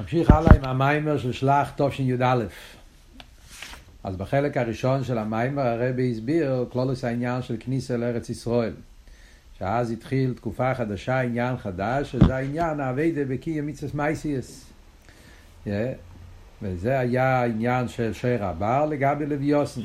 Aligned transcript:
נמשיך 0.00 0.30
הלאה 0.30 0.54
עם 0.54 0.64
המיימר 0.64 1.18
של 1.18 1.32
שלח 1.32 1.72
תשי"א. 1.76 2.44
אז 4.04 4.16
בחלק 4.16 4.56
הראשון 4.56 5.04
של 5.04 5.18
המיימר 5.18 5.62
הרבי 5.62 6.10
הסביר 6.10 6.66
כלולוס 6.72 7.04
העניין 7.04 7.42
של 7.42 7.56
כניסה 7.60 7.96
לארץ 7.96 8.30
ישראל. 8.30 8.72
שאז 9.58 9.90
התחיל 9.90 10.34
תקופה 10.34 10.74
חדשה, 10.74 11.20
עניין 11.20 11.56
חדש, 11.56 12.12
שזה 12.12 12.36
העניין 12.36 12.80
האביידה 12.80 13.24
בקיא 13.24 13.62
מצווה 13.62 13.90
מייסיאס. 13.94 14.64
Yeah. 15.66 15.68
וזה 16.62 16.98
היה 16.98 17.40
העניין 17.40 17.88
של 17.88 18.12
שיר 18.12 18.44
הבר 18.44 18.86
לגבי 18.86 19.26
לוויוסן. 19.26 19.80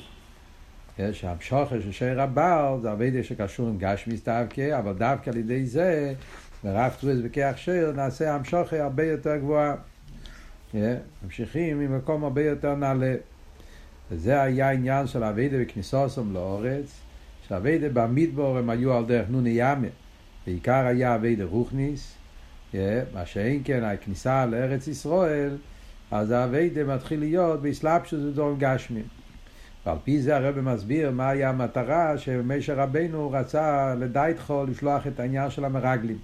יש 0.99 1.23
המשוכר 1.23 1.81
של 1.81 1.91
שיר 1.91 2.21
הבר, 2.21 2.79
זה 2.81 2.91
אביידה 2.91 3.23
שקשור 3.23 3.67
עם 3.67 3.77
גשמיס 3.77 4.23
דווקא, 4.23 4.79
אבל 4.79 4.93
דווקא 4.93 5.29
על 5.29 5.37
ידי 5.37 5.65
זה, 5.65 6.13
ברב 6.63 6.95
טוויז 6.99 7.21
בכיח 7.21 7.57
שיר, 7.57 7.91
נעשה 7.91 8.35
המשוכר 8.35 8.81
הרבה 8.81 9.03
יותר 9.03 9.37
גבוהה. 9.37 9.75
ממשיכים 11.23 11.79
ממקום 11.79 12.23
הרבה 12.23 12.43
יותר 12.43 12.75
נעלה. 12.75 13.15
וזה 14.11 14.41
היה 14.41 14.69
העניין 14.69 15.07
של 15.07 15.23
אביידה 15.23 15.57
בכניסוסם 15.59 16.33
לאורץ, 16.33 16.99
שאביידה 17.47 17.89
במדבור 17.93 18.57
הם 18.57 18.69
היו 18.69 18.93
על 18.93 19.05
דרך 19.05 19.29
נוני 19.29 19.53
ימה, 19.55 19.87
בעיקר 20.45 20.85
היה 20.85 21.15
אביידה 21.15 21.45
רוכניס, 21.45 22.15
מה 22.73 23.25
שאין 23.25 23.61
כן 23.65 23.83
הכניסה 23.83 24.45
לארץ 24.45 24.87
ישראל, 24.87 25.57
אז 26.11 26.31
האביידה 26.31 26.83
מתחיל 26.83 27.19
להיות 27.19 27.61
באסלאפשוס 27.61 28.19
ודורם 28.23 28.55
גשמי. 28.57 29.01
ועל 29.85 29.97
פי 30.03 30.21
זה 30.21 30.35
הרב 30.35 30.59
מסביר 30.59 31.11
מה 31.11 31.29
היה 31.29 31.49
המטרה 31.49 32.17
שמשה 32.17 32.73
רבנו 32.73 33.31
רצה 33.31 33.95
לדייתכו 33.95 34.65
לשלוח 34.65 35.07
את 35.07 35.19
העניין 35.19 35.49
של 35.49 35.65
המרגלים. 35.65 36.17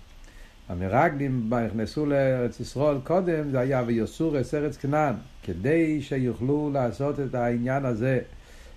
המרגלים 0.70 1.54
נכנסו 1.68 2.06
לארץ 2.06 2.60
ישראל 2.60 2.98
קודם, 3.04 3.50
זה 3.52 3.60
היה 3.60 3.84
ויוסורס 3.86 4.54
ארץ 4.54 4.78
כנען, 4.78 5.14
כדי 5.44 6.02
שיוכלו 6.02 6.70
לעשות 6.74 7.20
את 7.20 7.36
העניין 7.36 7.86
הזה, 7.86 8.20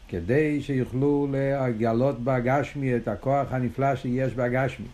כדי 0.09 0.63
שיוכלו 0.63 1.29
לגלות 1.33 2.25
בגשמי 2.25 2.97
את 2.97 3.09
הכוח 3.09 3.53
הנפלא 3.53 3.97
שיש 3.97 4.35
בגשמי. 4.35 4.87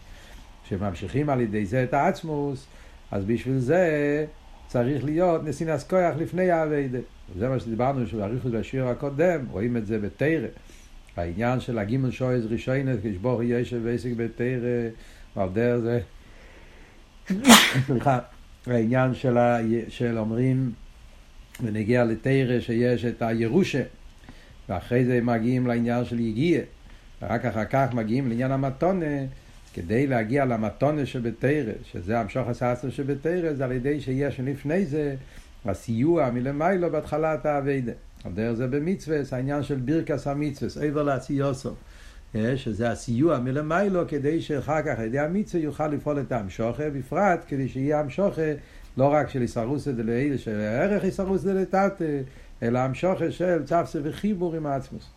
כשממשיכים 0.64 1.30
על 1.30 1.40
ידי 1.40 1.66
זה 1.66 1.84
את 1.84 1.94
העצמוס, 1.94 2.66
אז 3.10 3.24
בשביל 3.24 3.58
זה 3.58 4.26
צריך 4.66 5.04
להיות 5.04 5.44
נסינס 5.44 5.84
כוח 5.84 6.16
לפני 6.18 6.50
האביידה. 6.50 6.98
זה 7.38 7.48
מה 7.48 7.60
שדיברנו 7.60 8.06
שבאריכות 8.06 8.52
בשיר 8.52 8.88
הקודם, 8.88 9.40
רואים 9.50 9.76
את 9.76 9.86
זה 9.86 9.98
בתרא. 9.98 10.48
העניין 11.16 11.60
של 11.60 11.78
הגימל 11.78 12.10
שויז 12.10 12.46
רישיינס, 12.46 12.98
כשבור 13.02 13.42
ישב 13.42 13.80
ועסק 13.84 14.10
בתרא, 14.16 14.88
ועל 15.36 15.48
דרך 15.52 15.80
זה 15.80 16.00
סליחה, 17.86 18.18
העניין 18.66 19.14
של, 19.14 19.38
ה... 19.38 19.58
של 19.88 20.18
אומרים, 20.18 20.72
ונגיע 21.62 22.04
לתרא 22.04 22.60
שיש 22.60 23.04
את 23.04 23.22
הירושה, 23.22 23.82
ואחרי 24.68 25.04
זה 25.04 25.20
מגיעים 25.22 25.66
לעניין 25.66 26.04
של 26.04 26.20
יגיע, 26.20 26.60
ורק 27.22 27.44
אחר 27.44 27.64
כך 27.64 27.94
מגיעים 27.94 28.28
לעניין 28.28 28.52
המתונה, 28.52 29.06
כדי 29.74 30.06
להגיע 30.06 30.44
למתונה 30.44 31.06
שבתרא, 31.06 31.72
שזה 31.92 32.20
המשוך 32.20 32.48
הססר 32.48 32.90
שבתרא, 32.90 33.52
זה 33.52 33.64
על 33.64 33.72
ידי 33.72 34.00
שיש 34.00 34.40
לפני 34.40 34.86
זה 34.86 35.14
הסיוע 35.64 36.30
מלמיילו 36.30 36.90
בהתחלת 36.90 37.46
האביידה. 37.46 37.92
על 38.24 38.32
דרך 38.32 38.52
זה 38.52 38.66
במצווה, 38.66 39.18
העניין 39.32 39.62
של 39.62 39.74
בירקס 39.74 40.26
המצווה, 40.26 40.84
עבר 40.84 41.02
לעשיוסו. 41.02 41.74
שזה 42.56 42.90
הסיוע 42.90 43.38
מלמיילו 43.38 44.08
כדי 44.08 44.40
שאחר 44.40 44.82
כך 44.82 44.98
על 44.98 45.04
ידי 45.04 45.18
המצווה 45.18 45.62
יוכל 45.62 45.88
לפעול 45.88 46.20
את 46.20 46.32
המשוכה, 46.32 46.90
בפרט 46.90 47.44
כדי 47.48 47.68
שיהיה 47.68 48.00
המשוכה 48.00 48.52
לא 48.96 49.12
רק 49.12 49.28
של 49.28 49.42
איסרוסא 49.42 49.92
דלעיל, 49.92 50.36
של 50.36 50.60
ערך 50.60 51.04
איסרוסא 51.04 51.52
דלתתא, 51.52 52.20
אלא 52.62 52.78
המשוכה 52.78 53.30
של 53.30 53.64
צפסה 53.64 53.98
וחיבור 54.02 54.54
עם 54.54 54.66
העצמוס. 54.66 55.10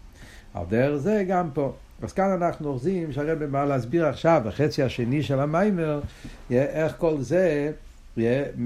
על 0.53 0.63
דרך 0.69 0.95
זה 0.95 1.23
גם 1.27 1.49
פה. 1.53 1.73
אז 2.01 2.13
כאן 2.13 2.29
אנחנו 2.29 2.69
אוחזים 2.69 3.11
שהרבא 3.11 3.45
בא 3.45 3.65
להסביר 3.65 4.05
עכשיו, 4.05 4.41
בחצי 4.45 4.83
השני 4.83 5.23
של 5.23 5.39
המיימר, 5.39 6.01
איך 6.51 6.95
כל 6.97 7.21
זה, 7.21 7.71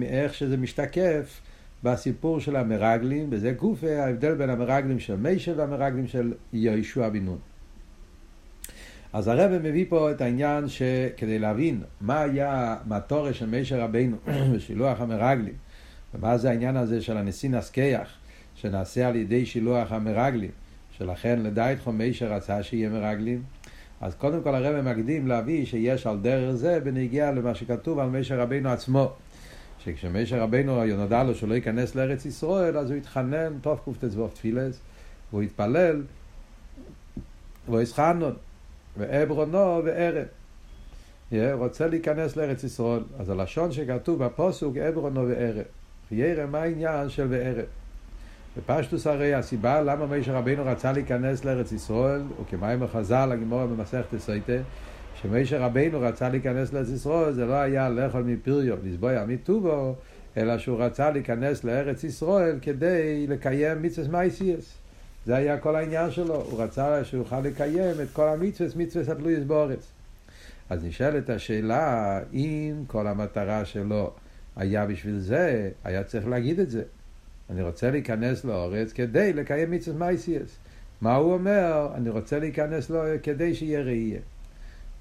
איך 0.01 0.33
שזה 0.33 0.57
משתקף 0.57 1.41
בסיפור 1.83 2.39
של 2.39 2.55
המרגלים, 2.55 3.27
וזה 3.31 3.51
גופה 3.51 3.97
ההבדל 3.99 4.33
בין 4.33 4.49
המרגלים 4.49 4.99
של 4.99 5.15
מישה 5.15 5.53
והמרגלים 5.57 6.07
של 6.07 6.33
יהושע 6.53 7.09
בן 7.09 7.25
נון. 7.25 7.37
אז 9.15 9.27
הרב 9.27 9.51
מביא 9.51 9.85
פה 9.89 10.11
את 10.11 10.21
העניין 10.21 10.67
שכדי 10.67 11.39
להבין 11.39 11.81
מה 12.01 12.21
היה 12.21 12.77
מהתורש 12.85 13.39
של 13.39 13.45
מישר 13.45 13.81
רבינו 13.81 14.17
בשילוח 14.55 15.01
המרגלים 15.01 15.53
ומה 16.13 16.37
זה 16.37 16.49
העניין 16.49 16.77
הזה 16.77 17.01
של 17.01 17.17
הנשיא 17.17 17.49
נסקיח 17.49 18.09
שנעשה 18.55 19.07
על 19.07 19.15
ידי 19.15 19.45
שילוח 19.45 19.91
המרגלים 19.91 20.51
שלכן 20.91 21.39
לדייתכו 21.39 21.91
מישר 21.91 22.33
רצה 22.33 22.63
שיהיה 22.63 22.89
מרגלים 22.89 23.43
אז 24.01 24.15
קודם 24.15 24.43
כל 24.43 24.55
הרב 24.55 24.81
מקדים 24.81 25.27
להביא 25.27 25.65
שיש 25.65 26.07
על 26.07 26.17
דרך 26.21 26.55
זה 26.55 26.79
בנגיע 26.79 27.31
למה 27.31 27.55
שכתוב 27.55 27.99
על 27.99 28.09
מישר 28.09 28.39
רבינו 28.39 28.69
עצמו 28.69 29.11
שכשמישר 29.79 30.39
רבינו 30.41 30.85
נודע 30.85 31.23
לו 31.23 31.35
שהוא 31.35 31.49
לא 31.49 31.55
ייכנס 31.55 31.95
לארץ 31.95 32.25
ישראל 32.25 32.77
אז 32.77 32.89
הוא 32.89 32.97
התחנן 32.97 33.59
טוב 33.61 33.79
קט"ו 33.85 34.27
תפילס 34.27 34.79
והוא 35.31 35.41
התפלל 35.41 36.03
והוא 37.67 37.81
הסחנון 37.81 38.33
ועברונו 38.97 39.81
וערב. 39.85 40.25
רוצה 41.53 41.87
להיכנס 41.87 42.35
לארץ 42.35 42.63
ישראל. 42.63 43.03
אז 43.19 43.29
הלשון 43.29 43.71
שכתוב 43.71 44.23
בפוסוק 44.23 44.77
עברונו 44.77 45.27
וערב. 45.27 45.63
וירא 46.11 46.45
מה 46.45 46.61
העניין 46.61 47.09
של 47.09 47.27
וערב. 47.29 47.65
בפשטוס 48.57 49.07
הרי 49.07 49.33
הסיבה 49.33 49.81
למה 49.81 50.05
מישר 50.05 50.35
רבינו 50.35 50.65
רצה 50.65 50.91
להיכנס 50.91 51.45
לארץ 51.45 51.71
ישראל, 51.71 52.21
וכמים 52.41 52.83
החז"ל, 52.83 53.29
הגימורה 53.31 53.67
במסכת 53.67 54.17
סייטה, 54.17 54.57
שמישר 55.21 55.61
רבינו 55.61 55.99
רצה 55.99 56.29
להיכנס 56.29 56.73
לארץ 56.73 56.89
ישראל, 56.89 57.33
זה 57.33 57.45
לא 57.45 57.53
היה 57.53 57.89
לאכול 57.89 58.23
מפריו, 58.23 58.75
לסבוע 58.83 59.25
מטובו, 59.27 59.95
אלא 60.37 60.57
שהוא 60.57 60.83
רצה 60.83 61.11
להיכנס 61.11 61.63
לארץ 61.63 62.03
ישראל 62.03 62.59
כדי 62.61 63.27
לקיים 63.27 63.81
מצווה 63.81 64.07
מייסיאס. 64.07 64.84
זה 65.25 65.35
היה 65.35 65.57
כל 65.57 65.75
העניין 65.75 66.11
שלו, 66.11 66.35
הוא 66.35 66.63
רצה 66.63 67.03
שהוא 67.05 67.19
יוכל 67.19 67.39
לקיים 67.39 68.01
את 68.03 68.07
כל 68.13 68.27
המצווה, 68.27 68.69
מצווה 68.75 69.13
התלויס 69.13 69.43
באורץ. 69.43 69.87
אז 70.69 70.83
נשאלת 70.83 71.29
השאלה, 71.29 72.19
אם 72.33 72.83
כל 72.87 73.07
המטרה 73.07 73.65
שלו 73.65 74.11
היה 74.55 74.85
בשביל 74.85 75.19
זה, 75.19 75.69
היה 75.83 76.03
צריך 76.03 76.27
להגיד 76.27 76.59
את 76.59 76.69
זה. 76.69 76.83
אני 77.49 77.61
רוצה 77.61 77.91
להיכנס 77.91 78.45
לאורץ 78.45 78.91
כדי 78.93 79.33
לקיים 79.33 79.71
מצווה 79.71 79.97
מייסיאס. 79.97 80.57
מה 81.01 81.15
הוא 81.15 81.33
אומר? 81.33 81.89
אני 81.95 82.09
רוצה 82.09 82.39
להיכנס 82.39 82.89
לו 82.89 82.99
כדי 83.23 83.55
שיהיה 83.55 83.81
ראייה. 83.81 84.19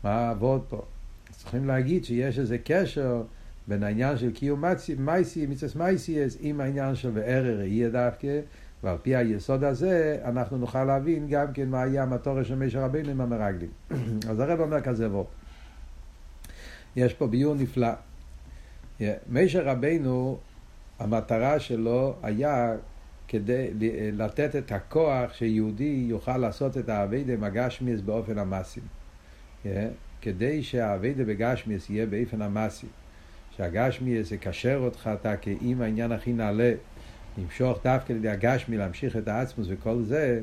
מה 0.05 0.11
העבוד 0.11 0.65
פה? 0.69 0.83
צריכים 1.31 1.67
להגיד 1.67 2.05
שיש 2.05 2.39
איזה 2.39 2.57
קשר 2.65 3.23
בין 3.69 3.83
העניין 3.83 4.19
של 4.19 4.33
קיום 4.33 4.65
מייסי, 4.99 5.47
מצווה 5.47 5.87
מייסיאס, 5.87 6.37
עם 6.41 6.61
העניין 6.61 6.95
של 6.95 7.11
וערר 7.15 7.59
ראייה 7.59 7.89
דווקא. 7.89 8.41
ועל 8.85 8.97
פי 9.03 9.17
היסוד 9.17 9.65
הזה 9.65 10.19
אנחנו 10.25 10.59
נוכל 10.59 10.85
להבין 10.85 11.27
גם 11.29 11.53
כן 11.53 11.69
מה 11.69 11.83
היה 11.83 12.03
המטורה 12.03 12.45
של 12.45 12.55
מישר 12.55 12.81
רבינו 12.81 13.11
עם 13.11 13.21
המרגלים. 13.21 13.71
אז 14.31 14.41
הרב 14.41 14.61
אומר 14.61 14.81
כזה 14.81 15.09
בו. 15.09 15.27
יש 16.97 17.15
פה 17.15 17.27
ביור 17.27 17.55
נפלא. 17.55 17.89
מישר 19.29 19.65
רבינו, 19.65 20.39
המטרה 20.99 21.61
שלו 21.61 22.15
היה 22.23 22.75
כדי 23.29 23.71
לתת 24.13 24.57
את 24.57 24.73
הכוח 24.73 25.35
שיהודי 25.35 26.05
יוכל 26.09 26.37
לעשות 26.37 26.79
את 26.79 26.89
האביידה 26.89 27.37
מגשמיאס 27.37 28.01
באופן 28.01 28.39
המעשי. 28.39 28.81
כדי 30.21 30.63
שהאביידה 30.63 31.25
בגשמיאס 31.25 31.91
יהיה 31.91 32.07
באופן 32.07 32.43
המעשי. 32.43 32.87
שהגשמיאס 33.57 34.33
יקשר 34.33 34.81
אותך 34.85 35.11
אתה 35.21 35.37
כאם 35.37 35.83
העניין 35.83 36.13
הכי 36.13 36.33
נעלה. 36.33 36.73
למשוך 37.39 37.79
דווקא 37.85 38.13
לידי 38.13 38.29
הגשמי, 38.29 38.77
להמשיך 38.77 39.17
את 39.17 39.29
העצמוס 39.29 39.67
וכל 39.71 40.03
זה, 40.03 40.41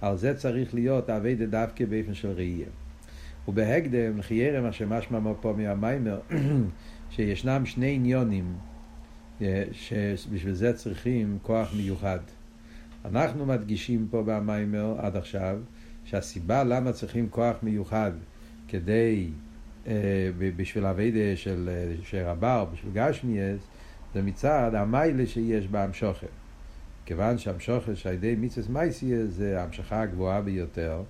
על 0.00 0.16
זה 0.16 0.34
צריך 0.34 0.74
להיות 0.74 1.10
אביידה 1.10 1.46
דווקא 1.46 1.84
באופן 1.84 2.14
של 2.14 2.30
ראייה. 2.30 2.66
ובהקדם, 3.48 4.22
חיירה, 4.22 4.60
מה 4.60 4.72
שמשמע 4.72 5.32
פה 5.40 5.54
מהמיימר, 5.56 6.20
שישנם 7.10 7.66
שני 7.66 7.94
עניונים 7.94 8.54
אה, 9.42 9.64
שבשביל 9.72 10.54
זה 10.54 10.72
צריכים 10.72 11.38
כוח 11.42 11.74
מיוחד. 11.76 12.18
אנחנו 13.04 13.46
מדגישים 13.46 14.06
פה 14.10 14.22
במיימר 14.26 14.94
עד 14.98 15.16
עכשיו, 15.16 15.58
שהסיבה 16.04 16.64
למה 16.64 16.92
צריכים 16.92 17.28
כוח 17.30 17.56
מיוחד 17.62 18.12
כדי, 18.68 19.28
אה, 19.86 20.30
בשביל 20.56 20.86
אביידה 20.86 21.36
של, 21.36 21.70
אה, 21.72 21.94
של 22.04 22.22
רבר, 22.26 22.64
בשביל 22.72 22.92
גשמיאס, 22.94 23.60
זה 24.14 24.22
מצד 24.22 24.70
המיילה 24.74 25.26
שיש 25.26 25.68
בהמשוכר. 25.68 26.26
כיוון 27.06 27.38
שהמשוכר 27.38 27.94
שעל 27.94 28.14
ידי 28.14 28.34
מיצס 28.34 28.68
מייסיה 28.68 29.26
זה 29.26 29.60
ההמשכה 29.60 30.02
הגבוהה 30.02 30.40
ביותר, 30.40 31.02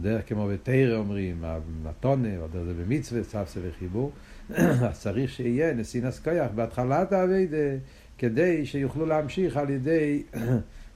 דרך 0.00 0.28
כמו 0.28 0.46
בתרא 0.46 0.96
אומרים, 0.96 1.44
המתונה, 1.44 2.38
או 2.38 2.48
דרך 2.48 2.64
זה 2.64 2.74
במצווה, 2.74 3.22
סבסה 3.22 3.60
וחיבור, 3.62 4.12
אז 4.56 5.00
צריך 5.00 5.30
שיהיה 5.30 5.74
נסינס 5.74 6.18
כוח 6.18 6.50
בהתחלת 6.54 7.12
האביידה, 7.12 7.76
כדי 8.18 8.66
שיוכלו 8.66 9.06
להמשיך 9.06 9.56
על 9.56 9.70
ידי, 9.70 10.22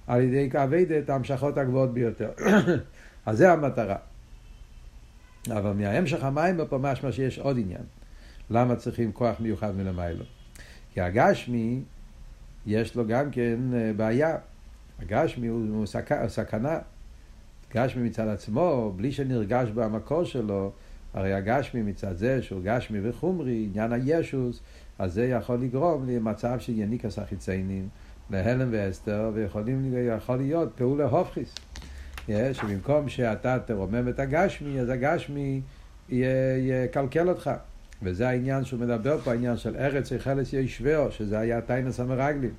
על 0.06 0.20
ידי 0.20 0.50
כאביידה 0.50 0.98
את 0.98 1.10
ההמשכות 1.10 1.58
הגבוהות 1.58 1.94
ביותר. 1.94 2.30
אז 3.26 3.38
זה 3.38 3.52
המטרה. 3.52 3.96
אבל 5.50 5.72
מההמשך 5.72 6.24
המים 6.24 6.60
פה 6.68 6.78
משמע 6.78 7.12
שיש 7.12 7.38
עוד 7.38 7.58
עניין. 7.58 7.84
למה 8.50 8.76
צריכים 8.76 9.12
כוח 9.12 9.40
מיוחד 9.40 9.76
מלמיילו? 9.76 10.24
כי 10.94 11.00
הגשמי, 11.00 11.80
יש 12.66 12.96
לו 12.96 13.06
גם 13.06 13.30
כן 13.30 13.58
אה, 13.74 13.92
בעיה. 13.96 14.36
הגשמי 15.02 15.46
הוא, 15.46 15.66
הוא 15.68 15.86
סכ... 15.86 16.26
סכנה. 16.28 16.78
גשמי 17.74 18.02
מצד 18.02 18.28
עצמו, 18.28 18.92
בלי 18.96 19.12
שנרגש 19.12 19.68
במקור 19.68 20.24
שלו, 20.24 20.72
הרי 21.14 21.34
הגשמי 21.34 21.82
מצד 21.82 22.16
זה 22.16 22.42
שהוא 22.42 22.60
גשמי 22.64 22.98
וחומרי, 23.08 23.68
עניין 23.70 23.92
הישוס, 23.92 24.60
אז 24.98 25.12
זה 25.12 25.26
יכול 25.26 25.56
לגרום 25.56 26.08
למצב 26.08 26.58
של 26.58 26.78
יניקס 26.78 27.18
החיציינים, 27.18 27.88
להלם 28.30 28.68
ואסתר, 28.70 29.30
ויכול 29.34 30.36
להיות 30.36 30.72
פעולה 30.76 31.04
הופכיס. 31.04 31.54
שבמקום 32.28 33.08
שאתה 33.08 33.58
תרומם 33.66 34.08
את 34.08 34.18
הגשמי, 34.18 34.80
אז 34.80 34.88
הגשמי 34.88 35.60
יקלקל 36.08 37.28
אותך. 37.28 37.50
וזה 38.02 38.28
העניין 38.28 38.64
שהוא 38.64 38.81
מדבר 38.81 39.19
פה, 39.19 39.31
העניין 39.31 39.56
של 39.56 39.76
ארץ 39.76 40.12
יחלס 40.12 40.52
ישבהו, 40.52 41.12
שזה 41.12 41.38
היה 41.38 41.60
טיינס 41.60 42.00
המרגלים. 42.00 42.54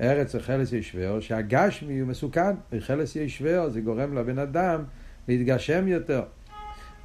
ארץ 0.00 0.34
יחלס 0.34 0.72
ישבהו, 0.72 1.22
שהגשמי 1.22 1.98
הוא 1.98 2.08
מסוכן, 2.08 2.54
יחלס 2.72 3.16
ישבהו, 3.16 3.70
זה 3.70 3.80
גורם 3.80 4.18
לבן 4.18 4.38
אדם 4.38 4.84
להתגשם 5.28 5.88
יותר. 5.88 6.22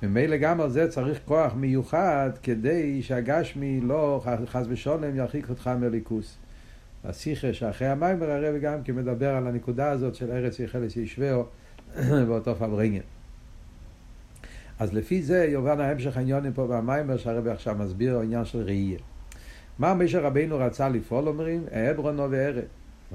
ממילא 0.03 0.37
גם 0.37 0.61
על 0.61 0.69
זה 0.69 0.87
צריך 0.87 1.19
כוח 1.25 1.53
מיוחד 1.55 2.29
כדי 2.43 3.01
שהגשמי 3.01 3.81
לא 3.81 4.23
חס 4.45 4.65
ושולם 4.69 5.15
ירחיק 5.15 5.49
אותך 5.49 5.69
מליכוס. 5.79 6.37
השיחה 7.03 7.53
שאחרי 7.53 7.87
המים 7.87 8.23
הרב 8.23 8.55
גם 8.61 8.83
כן 8.83 8.95
מדבר 8.95 9.29
על 9.29 9.47
הנקודה 9.47 9.91
הזאת 9.91 10.15
של 10.15 10.31
ארץ 10.31 10.59
יחלס 10.59 10.97
ישבהו 10.97 11.43
באותו 12.27 12.55
פברינגן. 12.55 13.14
אז 14.79 14.93
לפי 14.93 15.21
זה 15.21 15.45
יובן 15.45 15.79
ההמשך 15.79 16.17
העניונים 16.17 16.53
פה 16.53 16.67
במיימר 16.67 17.17
שהרבי 17.17 17.49
עכשיו 17.49 17.75
מסביר 17.79 18.17
העניין 18.17 18.45
של 18.45 18.61
ראייה. 18.61 18.99
מה 19.79 19.93
משה 19.93 20.19
רבינו 20.19 20.57
רצה 20.57 20.89
לפעול 20.89 21.27
אומרים? 21.27 21.63
אברונו 21.71 22.31
וארד. 22.31 22.63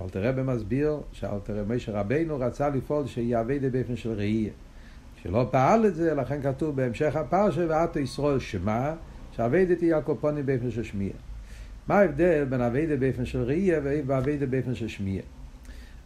אלתר 0.02 0.28
רבי 0.28 0.42
מסביר 0.42 1.00
שאלתר 1.12 1.64
משה 1.68 1.92
רבינו 1.92 2.38
רצה 2.38 2.68
לפעול 2.68 3.06
שיעבד 3.06 3.72
באופן 3.72 3.96
של 3.96 4.12
ראייה. 4.12 4.50
שלא 5.22 5.48
פעל 5.50 5.86
את 5.86 5.94
זה, 5.94 6.14
לכן 6.14 6.42
כתוב 6.42 6.76
בהמשך 6.76 7.16
הפרשה 7.16 7.66
ואתו 7.68 7.98
ישרול 7.98 8.38
שמע, 8.38 8.92
שעבדתי 9.32 9.92
הקופונים 9.92 10.46
באופן 10.46 10.70
של 10.70 10.82
שמיע. 10.82 11.12
מה 11.88 11.98
ההבדל 11.98 12.44
בין 12.44 12.60
אביידה 12.60 12.96
באופן 12.96 13.24
של 13.24 13.42
ראייה 13.42 13.80
ואביידה 14.06 14.46
באופן 14.46 14.74
של 14.74 14.88
שמיע? 14.88 15.22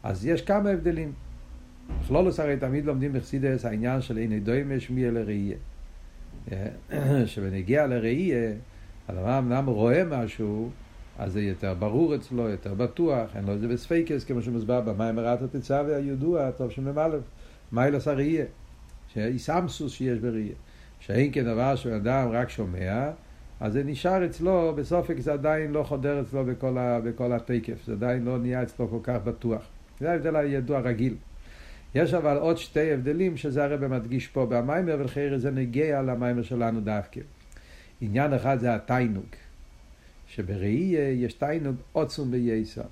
אז 0.02 0.26
יש 0.26 0.42
כמה 0.42 0.70
הבדלים. 0.70 1.12
בכלולוס 2.00 2.40
הרי 2.40 2.56
תמיד 2.56 2.84
לומדים 2.84 3.12
בחסידס 3.12 3.64
העניין 3.64 4.00
של 4.00 4.19
אין 4.19 4.44
דוימה 4.44 4.81
שמיע 4.81 5.10
לראייה. 5.10 5.56
שבנגיע 7.26 7.86
לראייה, 7.86 8.52
הדבר 9.08 9.38
אמנם 9.38 9.66
רואה 9.66 10.04
משהו, 10.04 10.70
אז 11.19 11.32
זה 11.32 11.42
יותר 11.42 11.75
ברור 11.75 12.14
אצלו, 12.14 12.48
יותר 12.48 12.75
בטוח, 12.75 13.36
אין 13.36 13.44
לו 13.44 13.54
את 13.54 13.60
זה 13.60 13.69
בספייקס, 13.69 14.25
כמו 14.25 14.42
שמוסבר 14.42 14.81
במים 14.81 15.16
מרת 15.16 15.42
התצווה 15.42 15.96
הידוע, 15.96 16.50
טוב 16.50 16.70
שמ"א, 16.70 17.08
מיילס 17.72 18.08
הראייה, 18.08 18.44
שאיסמסוס 19.08 19.92
שיש 19.92 20.19
בראייה. 20.19 20.54
שאין 21.00 21.32
כדבר 21.32 21.76
שבן 21.76 21.94
אדם 21.94 22.28
רק 22.32 22.50
שומע, 22.50 23.10
אז 23.60 23.72
זה 23.72 23.84
נשאר 23.84 24.26
אצלו, 24.26 24.75
בסופק 24.76 25.20
זה 25.20 25.32
עדיין 25.32 25.72
לא 25.72 25.82
חודר 25.82 26.20
אצלו 26.20 26.44
בכל, 26.44 26.78
ה, 26.78 27.00
בכל 27.00 27.32
התקף, 27.32 27.84
זה 27.86 27.92
עדיין 27.92 28.25
לא 28.25 28.38
נהיה 28.38 28.62
אצלו 28.62 28.88
כל 28.88 28.98
כך 29.02 29.19
בטוח. 29.25 29.62
זה 30.00 30.10
ההבדל 30.10 30.36
הידוע 30.36 30.81
רגיל. 30.81 31.14
יש 31.94 32.14
אבל 32.14 32.37
עוד 32.37 32.58
שתי 32.58 32.93
הבדלים 32.93 33.37
שזה 33.37 33.64
הרב 33.64 33.87
מדגיש 33.87 34.29
פה 34.29 34.46
במיימר, 34.46 34.96
ולכן 34.99 35.38
זה 35.38 35.50
נגיע 35.50 36.02
למיימר 36.02 36.43
שלנו 36.43 36.81
דווקא. 36.81 37.20
עניין 38.00 38.32
אחד 38.32 38.58
זה 38.58 38.75
התיינוג, 38.75 39.26
שבראי 40.26 40.94
יש 41.17 41.35
תיינוג 41.35 41.76
עוצום 41.93 42.31
בייסר. 42.31 42.82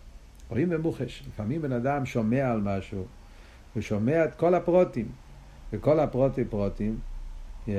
רואים 0.48 0.70
במוחש, 0.70 1.24
לפעמים 1.28 1.62
בן 1.62 1.72
אדם 1.72 2.06
שומע 2.06 2.50
על 2.50 2.60
משהו, 2.60 3.04
הוא 3.74 3.80
שומע 3.80 4.24
את 4.24 4.34
כל 4.34 4.54
הפרוטים, 4.54 5.08
וכל 5.72 6.00
הפרוטים 6.00 6.44
פרוטים, 6.48 6.98
yeah, 7.66 7.70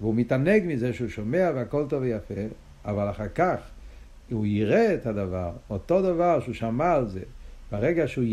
והוא 0.00 0.14
מתענג 0.14 0.62
מזה 0.66 0.92
שהוא 0.92 1.08
שומע 1.08 1.50
והכל 1.54 1.84
טוב 1.88 2.02
ויפה, 2.02 2.34
אבל 2.84 3.10
אחר 3.10 3.28
כך 3.28 3.58
הוא 4.30 4.46
יראה 4.46 4.94
את 4.94 5.06
הדבר, 5.06 5.52
אותו 5.70 6.02
דבר 6.02 6.40
שהוא 6.40 6.54
שמע 6.54 6.92
על 6.92 7.08
זה, 7.08 7.22
ברגע 7.72 8.08
שהוא 8.08 8.24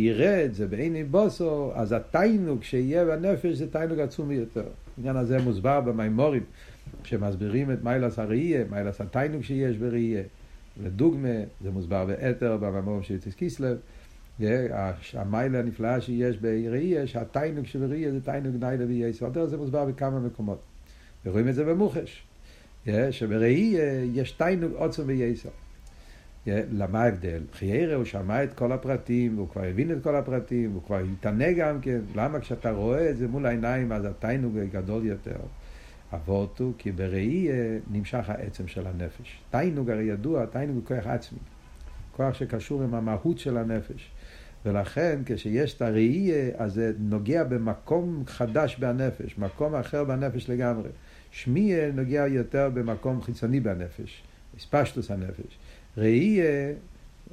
את 0.46 0.56
זה 0.56 0.68
בעיני 0.68 1.04
בוסו, 1.04 1.72
אז 1.76 1.92
התיינוג 1.92 2.64
שיהיה 2.64 3.06
בנפש 3.06 3.58
זה 3.58 3.72
תיינוג 3.72 4.00
עצום 4.00 4.28
ביותר. 4.28 4.64
העניין 4.98 5.16
הזה 5.16 5.40
מוסבר 5.40 5.82
במימורים, 5.82 6.44
שמסבירים 7.04 7.72
את 7.72 7.84
מיילס 7.84 8.20
הראייה, 8.20 8.64
מיילס 8.70 9.02
התיינוג 9.02 9.44
שיש 9.44 9.78
בראייה. 9.78 10.24
לדוגמה, 10.84 11.30
זה 11.64 11.72
מוסבר 11.72 12.06
באתר, 12.06 12.58
במימורים 12.58 13.04
של 13.04 13.14
יציס 13.16 13.36
קיסלב. 13.36 13.78
המיילה 15.14 15.60
הנפלאה 15.60 16.02
שיש 16.02 16.38
בראייה, 16.38 17.08
שהתיינוג 17.08 17.66
שבראייה 17.66 18.12
זה 18.12 18.22
תיינוג 18.22 18.56
ניילה 18.60 18.86
וייס. 18.86 19.24
זה 19.46 19.58
מוסבר 19.58 19.86
בכמה 19.86 20.20
מקומות. 20.20 20.60
ורואים 21.26 21.48
את 21.50 21.56
זה 21.56 21.66
במוחש. 21.66 22.24
שבראייה 23.12 24.04
יש 24.14 24.32
תיינוג 24.32 24.72
עוצם 24.74 25.04
וייסר. 25.06 25.50
למה 26.72 27.04
ההבדל? 27.04 27.42
חיירה 27.54 27.96
הוא 27.96 28.06
שמע 28.06 28.44
את 28.44 28.54
כל 28.54 28.72
הפרטים, 28.72 29.38
והוא 29.38 29.50
כבר 29.50 29.63
הבין 29.63 29.92
את 29.92 30.04
כל 30.04 30.16
הפרטים, 30.16 30.72
והוא 30.72 30.84
כבר 30.84 31.00
התענה 31.13 31.51
גם 31.51 31.81
כן. 31.81 32.00
למה 32.16 32.40
כשאתה 32.40 32.72
רואה 32.72 33.10
את 33.10 33.18
זה 33.18 33.28
מול 33.28 33.46
העיניים, 33.46 33.92
אז 33.92 34.06
התיינוג 34.06 34.60
גדול 34.72 35.06
יותר. 35.06 35.40
אבות 36.13 36.60
הוא 36.60 36.74
כי 36.78 36.92
בראי 36.92 37.48
נמשך 37.92 38.30
העצם 38.30 38.68
של 38.68 38.88
הנפש. 38.88 39.42
תיינוג 39.50 39.90
הרי 39.90 40.04
ידוע, 40.04 40.46
תיינוג 40.46 40.75
הוא 40.75 40.86
כוח 40.86 41.07
עצמי. 41.07 41.40
כוח 42.12 42.34
שקשור 42.34 42.84
עם 42.84 42.94
המהות 42.94 43.40
של 43.40 43.57
הנפש. 43.57 44.12
ולכן 44.66 45.19
כשיש 45.25 45.74
את 45.74 45.81
הראייה, 45.81 46.52
אז 46.57 46.74
זה 46.74 46.92
נוגע 47.00 47.44
במקום 47.44 48.24
חדש 48.28 48.78
בנפש, 48.80 49.38
מקום 49.38 49.75
אחר 49.75 50.04
בנפש 50.04 50.50
לגמרי. 50.50 50.90
שמיע 51.31 51.92
נוגע 51.92 52.28
יותר 52.28 52.69
במקום 52.74 53.22
חיצוני 53.22 53.60
בנפש, 53.60 54.24
הספשטוס 54.60 55.12
הנפש. 55.12 55.58
ראייה, 55.98 56.74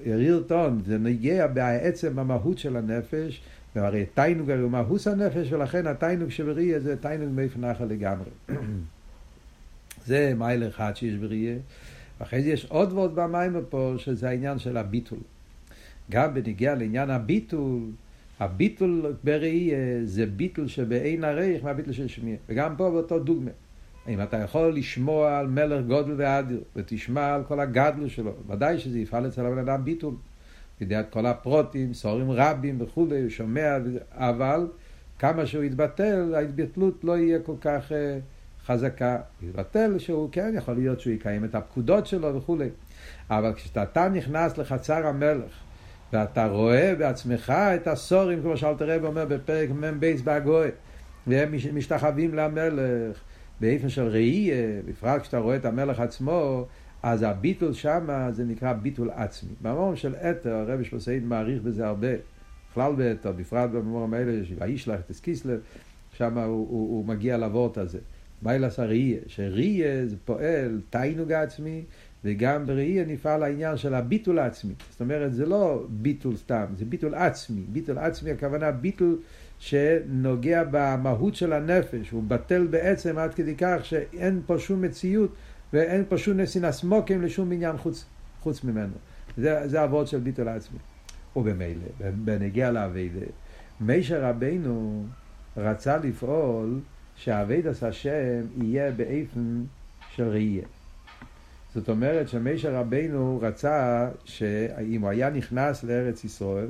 יריר 0.05 0.45
טון, 0.47 0.83
זה 0.87 0.99
נגיע 0.99 1.47
בעצם 1.47 2.17
במהות 2.17 2.59
של 2.59 2.77
הנפש, 2.77 3.43
והרי 3.77 4.07
תיינוג 4.15 4.51
הרי 4.51 4.63
הוא 4.63 4.71
מהוס 4.71 5.07
הנפש, 5.07 5.53
ולכן 5.53 5.87
התיינוג 5.87 6.31
שבראייה 6.31 6.81
זה 6.81 6.97
תיינוג 6.97 7.29
מאיפה 7.33 7.59
נחל 7.59 7.85
לגמרי. 7.85 8.31
זה 10.07 10.33
מייל 10.37 10.69
אחד 10.69 10.97
שיש 10.97 11.15
בראייה. 11.15 11.57
ואחרי 12.21 12.43
זה 12.43 12.51
יש 12.51 12.65
עוד 12.65 12.93
ועוד 12.93 13.15
במים 13.15 13.57
פה, 13.71 13.95
שזה 13.99 14.29
העניין 14.29 14.59
של 14.59 14.77
הביטול. 14.77 15.19
גם 16.11 16.35
בנגיע 16.35 16.75
לעניין 16.75 17.11
הביטול, 17.11 17.81
הביטול 18.41 19.15
בראייה 19.25 20.05
זה 20.05 20.27
ביטול 20.27 20.69
שבאין 20.69 21.25
הרייך 21.25 21.65
מהביטול 21.65 21.93
של 21.93 22.09
שמיע. 22.09 22.37
וגם 22.49 22.77
פה 22.77 22.91
באותו 22.91 23.19
דוגמה. 23.19 23.51
אם 24.09 24.23
אתה 24.23 24.37
יכול 24.37 24.75
לשמוע 24.75 25.39
על 25.39 25.47
מלך 25.47 25.87
גודל 25.87 26.15
ואדיר, 26.17 26.61
ותשמע 26.77 27.35
על 27.35 27.45
כל 27.45 27.61
הגדלו 27.61 28.11
שלו, 28.11 28.33
ודאי 28.49 28.79
שזה 28.79 28.99
יפעל 28.99 29.27
אצל 29.27 29.47
הבן 29.47 29.59
אדם 29.59 29.85
ביטול. 29.85 30.15
יודע 30.81 31.01
את 31.01 31.07
כל 31.11 31.27
הפרוטים, 31.27 31.95
סורים 31.95 32.31
רבים 32.31 32.81
וכולי, 32.81 33.21
הוא 33.21 33.31
שומע, 33.31 33.77
אבל 34.11 34.67
כמה 35.19 35.47
שהוא 35.47 35.65
יתבטל, 35.65 36.35
ההתבטלות 36.35 37.05
לא 37.05 37.19
יהיה 37.19 37.39
כל 37.39 37.55
כך 37.61 37.89
uh, 37.89 37.95
חזקה. 38.67 39.19
יתבטל 39.43 39.99
שהוא 39.99 40.29
כן, 40.33 40.55
יכול 40.57 40.75
להיות 40.75 41.01
שהוא 41.01 41.13
יקיים 41.13 41.45
את 41.45 41.55
הפקודות 41.55 42.07
שלו 42.07 42.35
וכולי. 42.35 42.69
אבל 43.31 43.53
כשאתה 43.53 44.09
נכנס 44.09 44.59
לחצר 44.59 45.07
המלך, 45.07 45.53
ואתה 46.13 46.47
רואה 46.47 46.95
בעצמך 46.99 47.51
את 47.51 47.87
הסורים, 47.87 48.43
כמו 48.43 48.57
שאלתר 48.57 48.91
רב 48.91 49.05
אומר 49.05 49.25
בפרק 49.25 49.71
מ"ב 49.71 50.07
בהגוי, 50.25 50.69
והם 51.27 51.55
משתחווים 51.75 52.35
למלך, 52.35 53.21
באופן 53.61 53.89
של 53.89 54.03
ראי, 54.03 54.51
בפרט 54.89 55.23
כשאתה 55.23 55.39
רואה 55.39 55.57
את 55.57 55.65
המלך 55.65 56.01
עצמו, 56.01 56.67
אז 57.03 57.23
הביטול 57.23 57.73
שם 57.73 58.29
זה 58.31 58.45
נקרא 58.45 58.73
ביטול 58.73 59.11
עצמי. 59.11 59.51
במאמר 59.63 59.95
של 59.95 60.15
אתר, 60.15 60.55
הרבי 60.55 60.85
שלוסיין 60.85 61.29
מעריך 61.29 61.63
בזה 61.63 61.87
הרבה, 61.87 62.09
בכלל 62.71 62.93
באתר, 62.95 63.33
בפרט 63.33 63.71
במאמרים 63.71 64.15
האלה, 64.15 64.33
וישלח 64.59 65.01
את 65.01 65.11
הסקיסלב, 65.11 65.61
שם 66.13 66.39
הוא, 66.39 66.45
הוא, 66.45 66.69
הוא 66.69 67.05
מגיע 67.05 67.37
לוורט 67.37 67.79
הזה. 67.79 67.99
מיילס 68.43 68.79
הראייה, 68.81 69.19
שראייה 69.27 70.07
זה 70.07 70.17
פועל 70.25 70.81
תיינוג 70.91 71.33
עצמי, 71.33 71.85
וגם 72.25 72.67
בראייה 72.67 73.05
נפעל 73.05 73.43
העניין 73.43 73.77
של 73.77 73.95
הביטול 73.95 74.39
העצמי. 74.39 74.75
זאת 74.91 75.01
אומרת, 75.01 75.35
זה 75.35 75.47
לא 75.47 75.87
ביטול 75.89 76.37
סתם, 76.37 76.65
זה 76.79 76.85
ביטול 76.85 77.15
עצמי. 77.15 77.61
ביטול 77.73 77.99
עצמי, 77.99 78.31
הכוונה 78.31 78.71
ביטול 78.71 79.19
שנוגע 79.59 80.63
במהות 80.71 81.35
של 81.35 81.53
הנפש, 81.53 82.11
הוא 82.11 82.23
בטל 82.29 82.67
בעצם 82.67 83.19
עד 83.19 83.35
כדי 83.35 83.55
כך 83.59 83.77
שאין 83.83 84.43
פה 84.47 84.59
שום 84.59 84.83
מציאות 84.83 85.35
ואין 85.73 86.05
פה 86.09 86.19
שום 86.19 86.41
נסינס 86.41 86.85
מוקים 86.85 87.23
לשום 87.23 87.53
עניין 87.53 87.77
חוץ, 87.77 88.05
חוץ 88.43 88.65
ממנו. 88.65 88.95
זה, 89.37 89.69
זה 89.69 89.85
עבודה 89.85 90.09
של 90.09 90.19
ביטול 90.19 90.49
עצמי. 90.49 90.79
ובמילא, 91.37 91.87
בנוגע 92.25 92.71
לעבודה, 92.71 93.27
משה 93.81 94.25
רבנו 94.25 95.07
רצה 95.57 95.97
לפעול 95.97 96.81
שהעבודת 97.17 97.83
השם 97.83 98.41
יהיה 98.63 98.91
באופן 98.91 99.65
של 100.15 100.29
ראייה. 100.29 100.65
זאת 101.75 101.89
אומרת 101.89 102.29
שמשה 102.29 102.75
רבנו 102.75 103.39
רצה 103.43 104.09
שאם 104.25 105.01
הוא 105.01 105.11
היה 105.11 105.31
נכנס 105.31 105.85
לארץ 105.85 106.25
ישראל, 106.25 106.69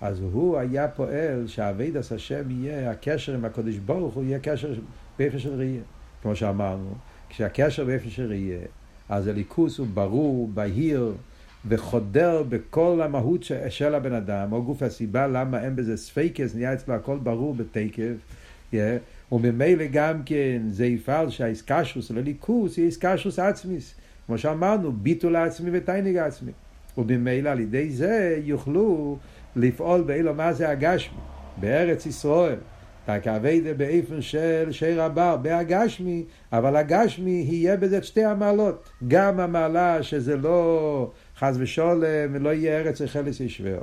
אז 0.00 0.20
הוא 0.20 0.58
היה 0.58 0.88
פועל 0.88 1.46
שהעבודת 1.46 2.12
השם 2.12 2.50
יהיה, 2.50 2.90
הקשר 2.90 3.34
עם 3.34 3.44
הקדוש 3.44 3.76
ברוך 3.76 4.14
הוא 4.14 4.24
יהיה 4.24 4.38
קשר 4.38 4.74
באופן 5.18 5.38
של 5.38 5.54
ראייה. 5.54 5.82
כמו 6.22 6.36
שאמרנו, 6.36 6.94
כשהקשר 7.28 7.84
באופן 7.84 8.10
של 8.10 8.26
ראייה, 8.28 8.58
אז 9.08 9.26
אלוקות 9.26 9.78
הוא 9.78 9.86
ברור, 9.94 10.50
בהיר, 10.54 11.12
וחודר 11.68 12.42
בכל 12.48 13.00
המהות 13.04 13.44
של 13.68 13.94
הבן 13.94 14.12
אדם, 14.12 14.52
או 14.52 14.62
גוף 14.62 14.82
הסיבה 14.82 15.26
למה 15.26 15.64
אין 15.64 15.76
בזה 15.76 15.96
ספקות, 15.96 16.54
נהיה 16.54 16.72
אצלו 16.72 16.94
הכל 16.94 17.18
ברור 17.22 17.54
בתוקף, 17.54 18.14
yeah, 18.72 18.76
וממילא 19.32 19.84
גם 19.92 20.22
כן 20.26 20.62
זה 20.68 20.86
יפעל 20.86 21.30
שההתקשרות 21.30 22.10
לאלוקות 22.10 22.76
היא 22.76 22.86
התקשרות 22.86 23.38
עצמית, 23.38 23.94
כמו 24.26 24.38
שאמרנו, 24.38 24.92
ביטול 24.92 25.36
עצמי 25.36 25.70
ותענוג 25.72 26.16
עצמי, 26.16 26.52
וממילא 26.98 27.48
על 27.48 27.60
ידי 27.60 27.90
זה 27.90 28.38
יוכלו 28.44 29.18
לפעול 29.56 30.02
בעולם 30.02 30.52
הזה 30.52 30.68
הגשמי, 30.68 31.18
בארץ 31.56 32.06
ישראל. 32.06 32.56
תקווידה 33.04 33.74
באיפן 33.74 34.22
של 34.22 34.68
שיר 34.70 35.02
הבר, 35.02 35.36
בהגשמי, 35.36 36.24
אבל 36.52 36.76
הגשמי 36.76 37.46
יהיה 37.48 37.76
בזה 37.76 38.02
שתי 38.02 38.24
המעלות. 38.24 38.88
גם 39.08 39.40
המעלה 39.40 40.02
שזה 40.02 40.36
לא 40.36 41.10
חס 41.38 41.56
ושולם, 41.58 42.36
לא 42.36 42.48
יהיה 42.54 42.78
ארץ 42.78 43.02
החלס 43.02 43.40
ישבר. 43.40 43.80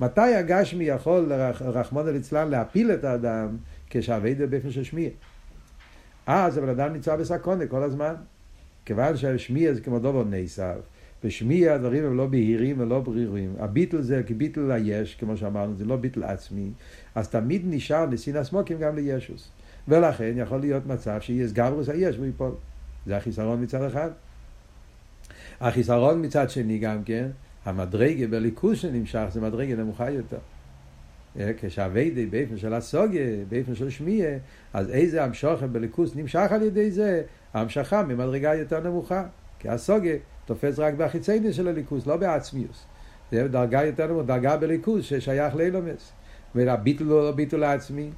מתי 0.00 0.34
הגשמי 0.34 0.84
יכול, 0.84 1.32
רחמונא 1.60 2.10
ליצלן, 2.10 2.50
להפיל 2.50 2.92
את 2.92 3.04
האדם? 3.04 3.56
כשאביידה 3.90 4.46
באיפן 4.46 4.70
של 4.70 4.84
שמיע. 4.84 5.10
אז 6.26 6.58
הבן 6.58 6.68
אדם 6.68 6.92
נמצא 6.92 7.16
בסקונה 7.16 7.66
כל 7.66 7.82
הזמן. 7.82 8.14
כיוון 8.84 9.16
שהשמיע 9.16 9.74
זה 9.74 9.80
כמו 9.80 9.98
דובר 9.98 10.24
נסב. 10.30 10.76
בשמיע 11.24 11.74
הדברים 11.74 12.04
הם 12.04 12.16
לא 12.16 12.26
בהירים 12.26 12.80
ולא 12.80 13.00
ברירים. 13.00 13.54
הביטל 13.58 14.00
זה 14.00 14.22
כביטל 14.26 14.70
היש, 14.70 15.14
כמו 15.14 15.36
שאמרנו, 15.36 15.76
זה 15.76 15.84
לא 15.84 15.96
ביטל 15.96 16.24
עצמי. 16.24 16.70
אז 17.14 17.28
תמיד 17.28 17.62
נשאר 17.64 18.06
לסין 18.06 18.44
סמוקים 18.44 18.78
גם 18.78 18.96
לישוס. 18.96 19.48
ולכן 19.88 20.32
יכול 20.36 20.60
להיות 20.60 20.86
מצב 20.86 21.20
שיהיה 21.20 21.48
סגברוס 21.48 21.88
היש 21.88 22.16
והוא 22.16 22.26
ייפול. 22.26 22.52
זה 23.06 23.16
החיסרון 23.16 23.62
מצד 23.62 23.82
אחד. 23.82 24.10
החיסרון 25.60 26.24
מצד 26.24 26.50
שני 26.50 26.78
גם 26.78 27.04
כן, 27.04 27.28
המדרגה 27.64 28.26
בליכוז 28.26 28.78
שנמשך 28.78 29.26
זה 29.32 29.40
מדרגה 29.40 29.74
נמוכה 29.74 30.10
יותר. 30.10 30.38
אה, 31.38 31.50
כשהווידי 31.60 32.26
באיפן 32.26 32.56
של 32.56 32.74
הסוגיה, 32.74 33.44
באיפן 33.48 33.74
של 33.74 33.90
שמיע, 33.90 34.28
אז 34.72 34.90
איזה 34.90 35.24
המשוכן 35.24 35.72
בליכוז 35.72 36.16
נמשך 36.16 36.46
על 36.50 36.62
ידי 36.62 36.90
זה? 36.90 37.22
המשכה 37.54 38.02
ממדרגה 38.02 38.54
יותר 38.54 38.80
נמוכה. 38.80 39.24
כי 39.58 39.68
הסוגיה 39.68 40.16
תופס 40.50 40.78
רק 40.78 40.94
בחיצייני 40.94 41.52
של 41.52 41.68
הליכוז, 41.68 42.06
לא 42.06 42.16
בעצמיוס. 42.16 42.84
זה 43.32 43.48
דרגה 43.48 43.84
יותר 43.84 44.06
נמוכה, 44.06 44.26
דרגה 44.26 44.56
בליכוז 44.56 45.04
ששייך 45.04 45.56
לאילומס. 45.56 46.12
והביטול 46.54 47.08
הוא 47.08 47.20
לא 47.20 47.32
ביטול 47.32 47.64
העצמי, 47.64 48.10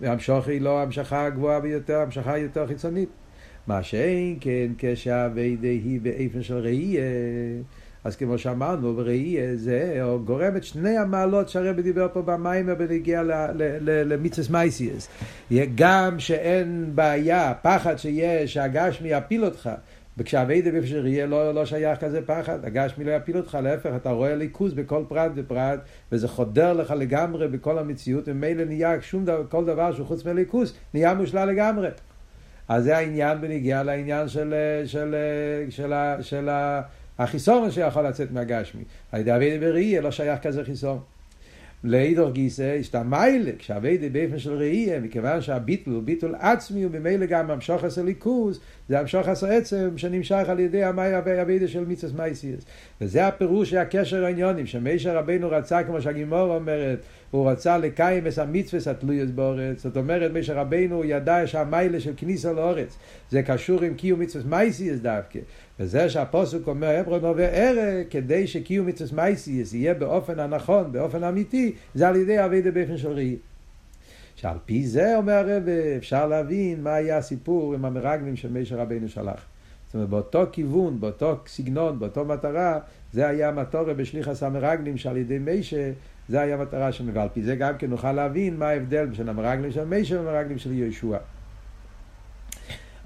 והמשוך 0.00 0.48
היא 0.48 0.60
לא 0.60 0.82
המשכה 0.82 1.26
הגבוהה 1.26 1.60
ביותר, 1.60 1.98
המשכה 1.98 2.38
יותר 2.38 2.66
חיצונית. 2.66 3.08
מה 3.66 3.82
שאין 3.82 4.36
כן 4.40 4.68
כשהאביידה 4.78 5.68
היא 5.68 6.00
באיפן 6.00 6.42
של 6.42 6.58
ראייה, 6.58 7.02
אז 8.04 8.16
כמו 8.16 8.38
שאמרנו, 8.38 8.96
ראייה 8.96 9.56
זה 9.56 10.00
גורם 10.24 10.56
את 10.56 10.64
שני 10.64 10.98
המעלות 10.98 11.48
שהרבי 11.48 11.82
דיבר 11.82 12.08
פה 12.12 12.22
במים 12.22 12.66
בנגיע 12.66 13.22
למיצס 13.82 14.50
מייסיאס. 14.50 15.08
גם 15.74 16.18
שאין 16.18 16.90
בעיה, 16.94 17.52
פחד 17.62 17.96
שיש, 17.96 18.54
שהגשמי 18.54 19.08
יפיל 19.08 19.44
אותך. 19.44 19.70
וכשהאביידה 20.18 20.70
באיפה 20.70 20.86
של 20.86 21.00
ראייה 21.00 21.26
לא, 21.26 21.54
לא 21.54 21.66
שייך 21.66 21.98
כזה 21.98 22.20
פחד, 22.26 22.64
הגשמי 22.64 23.04
לא 23.04 23.10
יפיל 23.10 23.36
אותך, 23.36 23.58
להפך, 23.62 23.90
אתה 23.96 24.10
רואה 24.10 24.34
ליכוז 24.34 24.74
בכל 24.74 25.04
פרט 25.08 25.32
ופרט, 25.34 25.80
וזה 26.12 26.28
חודר 26.28 26.72
לך 26.72 26.90
לגמרי 26.90 27.48
בכל 27.48 27.78
המציאות, 27.78 28.28
וממילא 28.28 28.64
נהיה 28.64 29.02
שום 29.02 29.24
דבר, 29.24 29.44
כל 29.48 29.64
דבר 29.64 29.92
שהוא 29.92 30.06
חוץ 30.06 30.24
מליכוז, 30.24 30.74
נהיה 30.94 31.14
מושלל 31.14 31.48
לגמרי. 31.48 31.88
אז 32.68 32.84
זה 32.84 32.96
העניין 32.96 33.40
בנגיעה 33.40 33.82
לעניין 33.82 34.28
של, 34.28 34.54
של, 34.86 35.14
של, 35.70 35.92
של, 36.20 36.22
של 36.22 36.48
החיסון 37.18 37.70
שיכול 37.70 38.06
לצאת 38.06 38.30
מהגשמי. 38.30 38.82
על 39.12 39.20
ידי 39.20 39.36
אבי 39.36 39.58
בראייה 39.58 40.00
לא 40.00 40.10
שייך 40.10 40.42
כזה 40.42 40.64
חיסון. 40.64 40.98
לאידור 41.84 42.30
גיסא, 42.30 42.76
השתמיילה, 42.80 43.50
כשאביידה 43.58 44.08
באופן 44.08 44.38
של 44.38 44.52
ראייה, 44.52 45.00
מכיוון 45.00 45.40
שהביטול 45.40 45.94
הוא 45.94 46.02
ביטול 46.02 46.34
עצמי, 46.34 46.86
וממילא 46.86 47.26
גם 47.26 47.50
המשוך 47.50 47.84
עשר 47.84 48.02
ליכוז, 48.02 48.60
זה 48.92 48.98
המשוך 48.98 49.28
עשר 49.28 49.46
עצם 49.46 49.98
שנמשך 49.98 50.44
על 50.48 50.60
ידי 50.60 50.88
אביידה 51.42 51.68
של 51.68 51.84
מיצוס 51.84 52.12
מייסיאס. 52.12 52.64
וזה 53.00 53.26
הפירוש 53.26 53.70
של 53.70 53.78
הקשר 53.78 54.24
העניונים, 54.24 54.66
שמשה 54.66 55.12
רבנו 55.12 55.50
רצה, 55.50 55.84
כמו 55.84 56.02
שהגימור 56.02 56.56
אומרת, 56.56 56.98
הוא 57.30 57.50
רצה 57.50 57.78
לקיים 57.78 58.26
את 58.26 58.38
המצווה 58.38 58.92
התלויוס 58.92 59.30
באורץ. 59.30 59.82
זאת 59.82 59.96
אומרת, 59.96 60.30
משה 60.34 60.54
רבנו 60.54 61.04
ידע 61.04 61.46
שהמיילה 61.46 62.00
של 62.00 62.12
כניסה 62.16 62.52
לאורץ, 62.52 62.98
זה 63.30 63.42
קשור 63.42 63.82
עם 63.82 63.94
קיום 63.94 64.20
מצווה 64.20 64.44
מייסיאס 64.48 64.98
דווקא. 64.98 65.38
וזה 65.80 66.08
שהפוסק 66.08 66.66
אומר, 66.66 67.00
אברון 67.00 67.24
עובר 67.24 67.48
ערק, 67.52 68.06
כדי 68.10 68.46
שקיום 68.46 68.86
מצווה 68.86 69.24
מייסיאס 69.24 69.74
יהיה 69.74 69.94
באופן 69.94 70.38
הנכון, 70.38 70.92
באופן 70.92 71.24
אמיתי, 71.24 71.72
זה 71.94 72.08
על 72.08 72.16
ידי 72.16 72.44
אבידה 72.44 72.70
באופן 72.70 72.96
של 72.96 73.08
ראי. 73.08 73.36
שעל 74.36 74.56
פי 74.64 74.86
זה, 74.86 75.16
אומר 75.16 75.32
הרב, 75.32 75.62
אפשר 75.96 76.26
להבין 76.26 76.82
מה 76.82 76.94
היה 76.94 77.16
הסיפור 77.16 77.74
עם 77.74 77.84
המרגלים 77.84 78.36
שמשה 78.36 78.76
רבנו 78.76 79.08
שלח. 79.08 79.46
זאת 79.86 79.94
אומרת, 79.94 80.08
באותו 80.08 80.42
כיוון, 80.52 81.00
באותו 81.00 81.36
סגנון, 81.46 81.98
באותו 81.98 82.24
מטרה, 82.24 82.78
זה 83.12 83.28
היה 83.28 83.48
המטורה 83.48 83.94
בשליחס 83.94 84.42
המרגלים 84.42 84.96
שעל 84.96 85.16
ידי 85.16 85.38
משה 85.38 85.92
זה 86.28 86.40
היה 86.40 86.54
המטרה 86.54 86.92
שלנו, 86.92 87.14
ועל 87.14 87.28
פי 87.32 87.42
זה 87.42 87.56
גם 87.56 87.78
כן 87.78 87.90
נוכל 87.90 88.12
להבין 88.12 88.56
מה 88.56 88.68
ההבדל 88.68 89.06
בין 89.06 89.28
המרגלים 89.28 89.70
של 89.70 89.84
מישר 89.84 90.22
למרגלים 90.22 90.58
של 90.58 90.72
יהושע. 90.72 91.16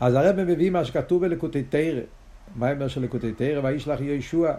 אז 0.00 0.14
הרב 0.14 0.37
מביא 0.37 0.71
מה 0.71 0.85
שכתוב 0.85 1.26
בלקוטי 1.26 1.62
תרא, 1.62 2.00
מיימר 2.56 2.88
של 2.88 3.02
לקוטי 3.02 3.33
תרא, 3.33 3.61
וישלח 3.64 4.00
יהושע, 4.00 4.52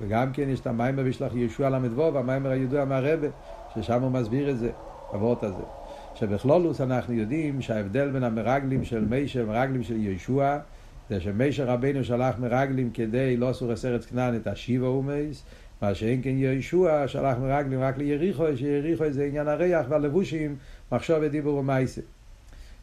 וגם 0.00 0.32
כן 0.32 0.48
יש 0.48 0.60
את 0.60 0.66
המיימר 0.66 1.02
וישלח 1.04 1.34
יהושע 1.34 1.70
ל"ו, 1.70 2.14
והמיימר 2.14 2.50
הידוע 2.50 2.84
מהרבה, 2.84 3.28
ששם 3.74 4.02
הוא 4.02 4.10
מסביר 4.10 4.50
את 4.50 4.58
זה, 4.58 4.70
אבות 5.14 5.42
הזה. 5.42 5.62
שבכלולוס 6.18 6.80
אנחנו 6.80 7.14
יודעים 7.14 7.60
שההבדל 7.60 8.10
בין 8.10 8.22
המרגלים 8.22 8.84
של 8.84 9.04
מישר 9.04 9.42
למרגלים 9.42 9.82
של 9.82 9.96
יהושע 9.96 10.58
זה 11.10 11.20
שמישר 11.20 11.66
רבינו 11.66 12.04
שלח 12.04 12.34
מרגלים 12.38 12.90
כדי 12.90 13.36
לא 13.36 13.50
אסור 13.50 13.72
אסרץ 13.72 14.06
כנען 14.06 14.36
את 14.36 14.46
השיבה 14.46 14.86
אומייס 14.86 15.42
מה 15.82 15.94
שאין 15.94 16.22
כן 16.22 16.34
יהושע 16.36 17.08
שלח 17.08 17.36
מרגלים 17.38 17.80
רק 17.80 17.98
ליריחו, 17.98 18.44
שיריחו 18.56 19.10
זה 19.10 19.24
עניין 19.24 19.48
הריח 19.48 19.86
והלבושים, 19.88 20.56
מחשוב 20.92 21.18
ודיבור 21.22 21.56
ומייסה. 21.58 22.00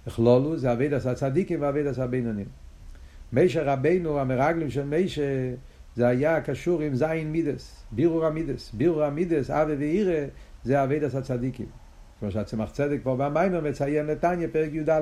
בכלולו 0.08 0.58
זה 0.58 0.74
אבי 0.74 0.90
דס 0.90 1.06
הצדיקים 1.06 1.62
ואבי 1.62 1.84
דס 1.84 2.00
הבינונים. 2.00 2.46
מישה 3.34 3.74
רבינו, 3.74 4.20
המרגלים 4.20 4.70
של 4.70 4.86
מישה, 4.86 5.54
זה 5.96 6.08
היה 6.08 6.42
קשור 6.42 6.82
עם 6.82 6.96
זין 6.96 7.32
מידס, 7.32 7.84
בירור 7.92 8.26
המידס. 8.26 8.72
בירור 8.74 9.04
המידס, 9.04 9.50
אבי 9.50 9.76
ואירא, 9.76 10.26
זה 10.64 10.84
אבי 10.84 11.00
דס 11.00 11.16
הצדיקים. 11.16 11.85
כמו 12.20 12.32
שהצמח 12.32 12.72
צדק 12.72 12.98
פה 13.04 13.16
במיימר 13.16 13.62
מציין 13.62 14.06
לתניא, 14.06 14.48
פרק 14.52 14.70
י"ד. 14.74 15.02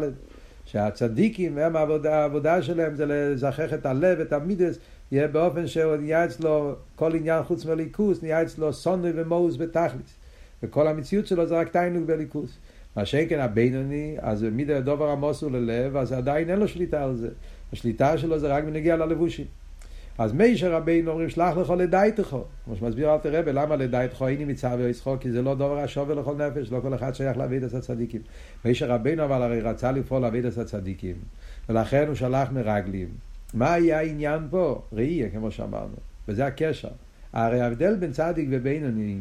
שהצדיקים, 0.65 1.58
הם 1.58 1.75
העבודה, 1.75 2.22
העבודה 2.22 2.62
שלהם 2.62 2.96
זה 2.96 3.05
לזכח 3.08 3.74
את 3.74 3.86
הלב, 3.86 4.20
את 4.20 4.34
המידס, 4.34 4.77
יהיה 5.12 5.27
באופן 5.27 5.67
שהוא 5.67 5.96
נהיה 5.96 6.25
אצלו 6.25 6.75
כל 6.96 7.15
עניין 7.15 7.43
חוץ 7.43 7.65
מליכוס, 7.65 8.24
נהיה 8.24 8.41
אצלו 8.41 8.74
סונוי 8.74 9.12
ומאוס 9.15 9.58
בתכליס. 9.58 10.15
וכל 10.63 10.88
המציאות 10.88 11.27
שלו 11.27 11.46
זה 11.46 11.60
רק 11.60 11.70
תיינוג 11.70 12.03
בליכוס. 12.08 12.58
מה 12.96 13.05
שאין 13.05 13.29
כן 13.29 13.39
הבינוני, 13.39 14.15
אז 14.20 14.43
מידי 14.43 14.74
הדובר 14.74 15.10
עמוס 15.10 15.41
הוא 15.41 15.51
ללב, 15.51 15.98
אז 15.98 16.12
עדיין 16.12 16.50
אין 16.50 16.60
לו 16.60 16.67
שליטה 16.67 17.03
על 17.03 17.15
זה. 17.15 17.29
השליטה 17.74 18.17
שלו 18.17 18.39
זה 18.39 18.48
רק 18.48 18.63
בנגיע 18.63 18.96
ללבושים. 18.96 19.46
אז 20.17 20.34
מישר 20.34 20.74
רבינו 20.74 21.12
אומרים 21.12 21.29
שלח 21.29 21.58
לכל 21.58 21.75
לדייתך, 21.75 22.38
כמו 22.65 22.75
שמסביר 22.75 23.13
אל 23.13 23.17
תראה 23.17 23.51
למה 23.51 23.75
לדייתך 23.75 24.25
איני 24.27 24.46
מצווה 24.46 24.75
וישחוק, 24.75 25.22
כי 25.22 25.32
זה 25.32 25.41
לא 25.41 25.55
דובר 25.55 25.79
השווה 25.79 26.15
לכל 26.15 26.36
נפש, 26.36 26.72
לא 26.72 26.79
כל 26.79 26.96
אחד 26.96 27.15
שייך 27.15 27.38
לאבידס 27.38 27.74
הצדיקים. 27.74 28.22
מישר 28.65 28.91
רבינו 28.91 29.24
אבל 29.24 29.41
הרי 29.41 29.62
רצה 29.62 29.91
לפעול 29.91 30.22
לאבידס 30.22 30.58
הצדיקים, 30.58 31.15
ולכן 31.70 32.08
הוא 32.08 32.15
שלח 32.15 32.51
מרגלים. 32.51 33.08
מה 33.53 33.74
היה 33.74 34.00
העניין 34.00 34.48
פה? 34.50 34.82
ראייה, 34.93 35.29
כמו 35.29 35.51
שאמרנו, 35.51 35.96
וזה 36.27 36.46
הקשר. 36.46 36.89
הרי 37.34 37.62
ההבדל 37.62 37.96
בין 37.96 38.12
צדיק 38.12 38.48
ובינוני, 38.51 39.17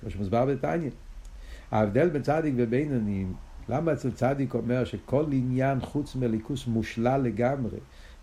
כמו 0.00 0.10
שמוסבר 0.10 0.44
בתניא, 0.44 0.90
ההבדל 1.70 2.08
בין 2.08 2.22
צדיק 2.22 2.54
ובינוני, 2.56 3.24
למה 3.68 3.92
אצל 3.92 4.10
צדיק 4.10 4.54
אומר 4.54 4.84
שכל 4.84 5.24
עניין 5.32 5.80
חוץ 5.80 6.16
מליכוס 6.16 6.66
מושלל 6.66 7.20
לגמרי? 7.20 7.78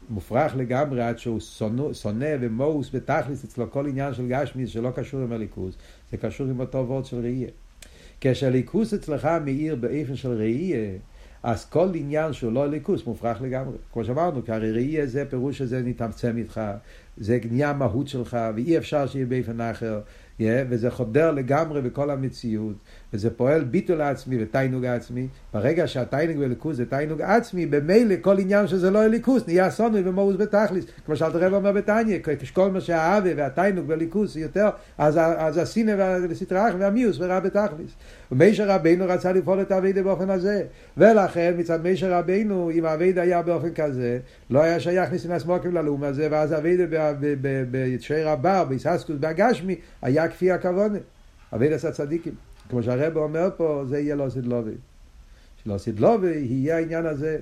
מופרך 0.09 0.55
לגמרי 0.55 1.01
עד 1.01 1.19
שהוא 1.19 1.39
שונא 1.93 2.35
ומאוס 2.41 2.95
בתכלס 2.95 3.43
אצלו 3.43 3.71
כל 3.71 3.87
עניין 3.87 4.13
של 4.13 4.27
גשמיס 4.27 4.69
שלא 4.69 4.91
קשור 4.95 5.21
עם 5.21 5.31
הליכוז, 5.31 5.77
זה 6.11 6.17
קשור 6.17 6.47
עם 6.47 6.59
אותו 6.59 6.77
וורד 6.77 7.05
של 7.05 7.19
ראייה. 7.19 7.49
כשהליכוס 8.21 8.93
אצלך 8.93 9.29
מאיר 9.45 9.75
באיפן 9.75 10.15
של 10.15 10.31
ראייה, 10.31 10.97
אז 11.43 11.65
כל 11.65 11.89
עניין 11.95 12.33
שהוא 12.33 12.51
לא 12.51 12.69
ליכוס 12.69 13.05
מופרך 13.05 13.41
לגמרי. 13.41 13.77
כמו 13.93 14.05
שאמרנו, 14.05 14.45
כי 14.45 14.51
הרי 14.51 14.71
ראייה 14.71 15.05
זה 15.05 15.25
פירוש 15.29 15.57
שזה 15.57 15.81
נתעצם 15.81 16.37
איתך, 16.37 16.61
זה 17.17 17.39
נהיה 17.51 17.73
מהות 17.73 18.07
שלך, 18.07 18.37
ואי 18.55 18.77
אפשר 18.77 19.07
שיהיה 19.07 19.25
באיפן 19.25 19.61
אחר. 19.61 20.01
וזה 20.39 20.91
חודר 20.91 21.31
לגמרי 21.31 21.81
בכל 21.81 22.09
המציאות, 22.09 22.75
וזה 23.13 23.29
פועל 23.29 23.63
ביטול 23.63 24.01
עצמי 24.01 24.43
ותיינוג 24.43 24.85
עצמי. 24.85 25.27
ברגע 25.53 25.87
שהתיינוג 25.87 26.37
בליכוז 26.37 26.77
זה 26.77 26.85
תיינוג 26.85 27.21
עצמי, 27.21 27.65
במילא 27.65 28.15
כל 28.21 28.39
עניין 28.39 28.67
שזה 28.67 28.91
לא 28.91 29.07
ליכוז 29.07 29.43
נהיה 29.47 29.69
סונוי 29.69 30.01
ומאוס 30.05 30.35
בתכליס. 30.35 30.85
כמו 31.05 31.15
שאלת 31.15 31.35
הרב 31.35 31.53
אומר 31.53 31.71
בתניא, 31.71 32.19
כשכל 32.39 32.71
מה 32.71 32.81
שהאווה 32.81 33.31
והתיינוג 33.35 33.87
בליכוז 33.87 34.37
יותר, 34.37 34.69
אז, 34.97 35.19
אז 35.37 35.57
הסינא 35.57 35.95
והסטראח 35.97 36.73
והמיוס 36.79 37.17
ורע 37.19 37.39
בתכליס. 37.39 37.91
ומישר 38.31 38.69
רבינו 38.69 39.05
רצה 39.07 39.31
לפעול 39.31 39.61
את 39.61 39.71
האביידה 39.71 40.03
באופן 40.03 40.29
הזה. 40.29 40.63
ולכן 40.97 41.53
מצד 41.57 41.83
מישר 41.83 42.13
רבינו, 42.13 42.71
אם 42.71 42.85
האביידה 42.85 43.21
היה 43.21 43.41
באופן 43.41 43.73
כזה, 43.73 44.19
לא 44.49 44.61
היה 44.61 44.79
שייך 44.79 45.11
ניסים 45.11 45.39
סמוקים 45.39 45.73
ללאום 45.73 46.03
הזה, 46.03 46.27
ואז 46.31 46.51
האביידה 46.51 47.13
בשער 47.71 48.27
הבר, 48.27 48.63
ביססקוס, 48.63 49.15
בהגשמי, 49.19 49.75
היה 50.01 50.27
כפי 50.27 50.51
הכוונה. 50.51 50.97
אביידס 51.53 51.85
הצדיקים. 51.85 52.46
כמו 52.69 52.83
שהרב 52.83 53.17
אומר 53.17 53.49
פה, 53.57 53.83
זה 53.87 53.99
יהיה 53.99 54.15
לא 54.15 54.29
סדלובי. 54.29 54.71
שלא 55.63 55.77
סדלובי 55.77 56.37
יהיה 56.37 56.77
העניין 56.77 57.05
הזה, 57.05 57.39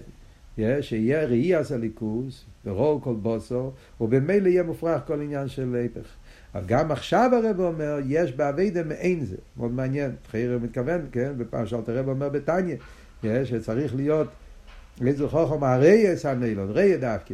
שיהיה 0.81 1.25
ראי 1.25 1.55
עשה 1.55 1.77
ליכוס, 1.77 2.45
ורוב 2.65 3.03
כל 3.03 3.13
בוסו, 3.13 3.71
ובמילא 4.01 4.47
יהיה 4.47 4.63
מופרך 4.63 5.01
כל 5.07 5.21
עניין 5.21 5.47
של 5.47 5.75
היפך. 5.75 6.07
אבל 6.55 6.63
גם 6.65 6.91
עכשיו 6.91 7.31
הרב 7.33 7.59
אומר, 7.59 7.99
יש 8.05 8.31
באביידה 8.31 8.83
מעין 8.83 9.25
זה. 9.25 9.35
מאוד 9.57 9.71
מעניין. 9.71 10.11
חייר 10.31 10.59
מתכוון, 10.63 11.01
כן? 11.11 11.33
בפעם 11.37 11.65
שאלת 11.65 11.89
הרב 11.89 12.09
אומר 12.09 12.29
בתניא, 12.29 12.75
שצריך 13.23 13.95
להיות 13.95 14.27
איזה 15.07 15.27
חוכם 15.27 15.63
הרייס 15.63 16.25
הנילון, 16.25 16.71
ראי 16.71 16.97
דווקא. 16.97 17.33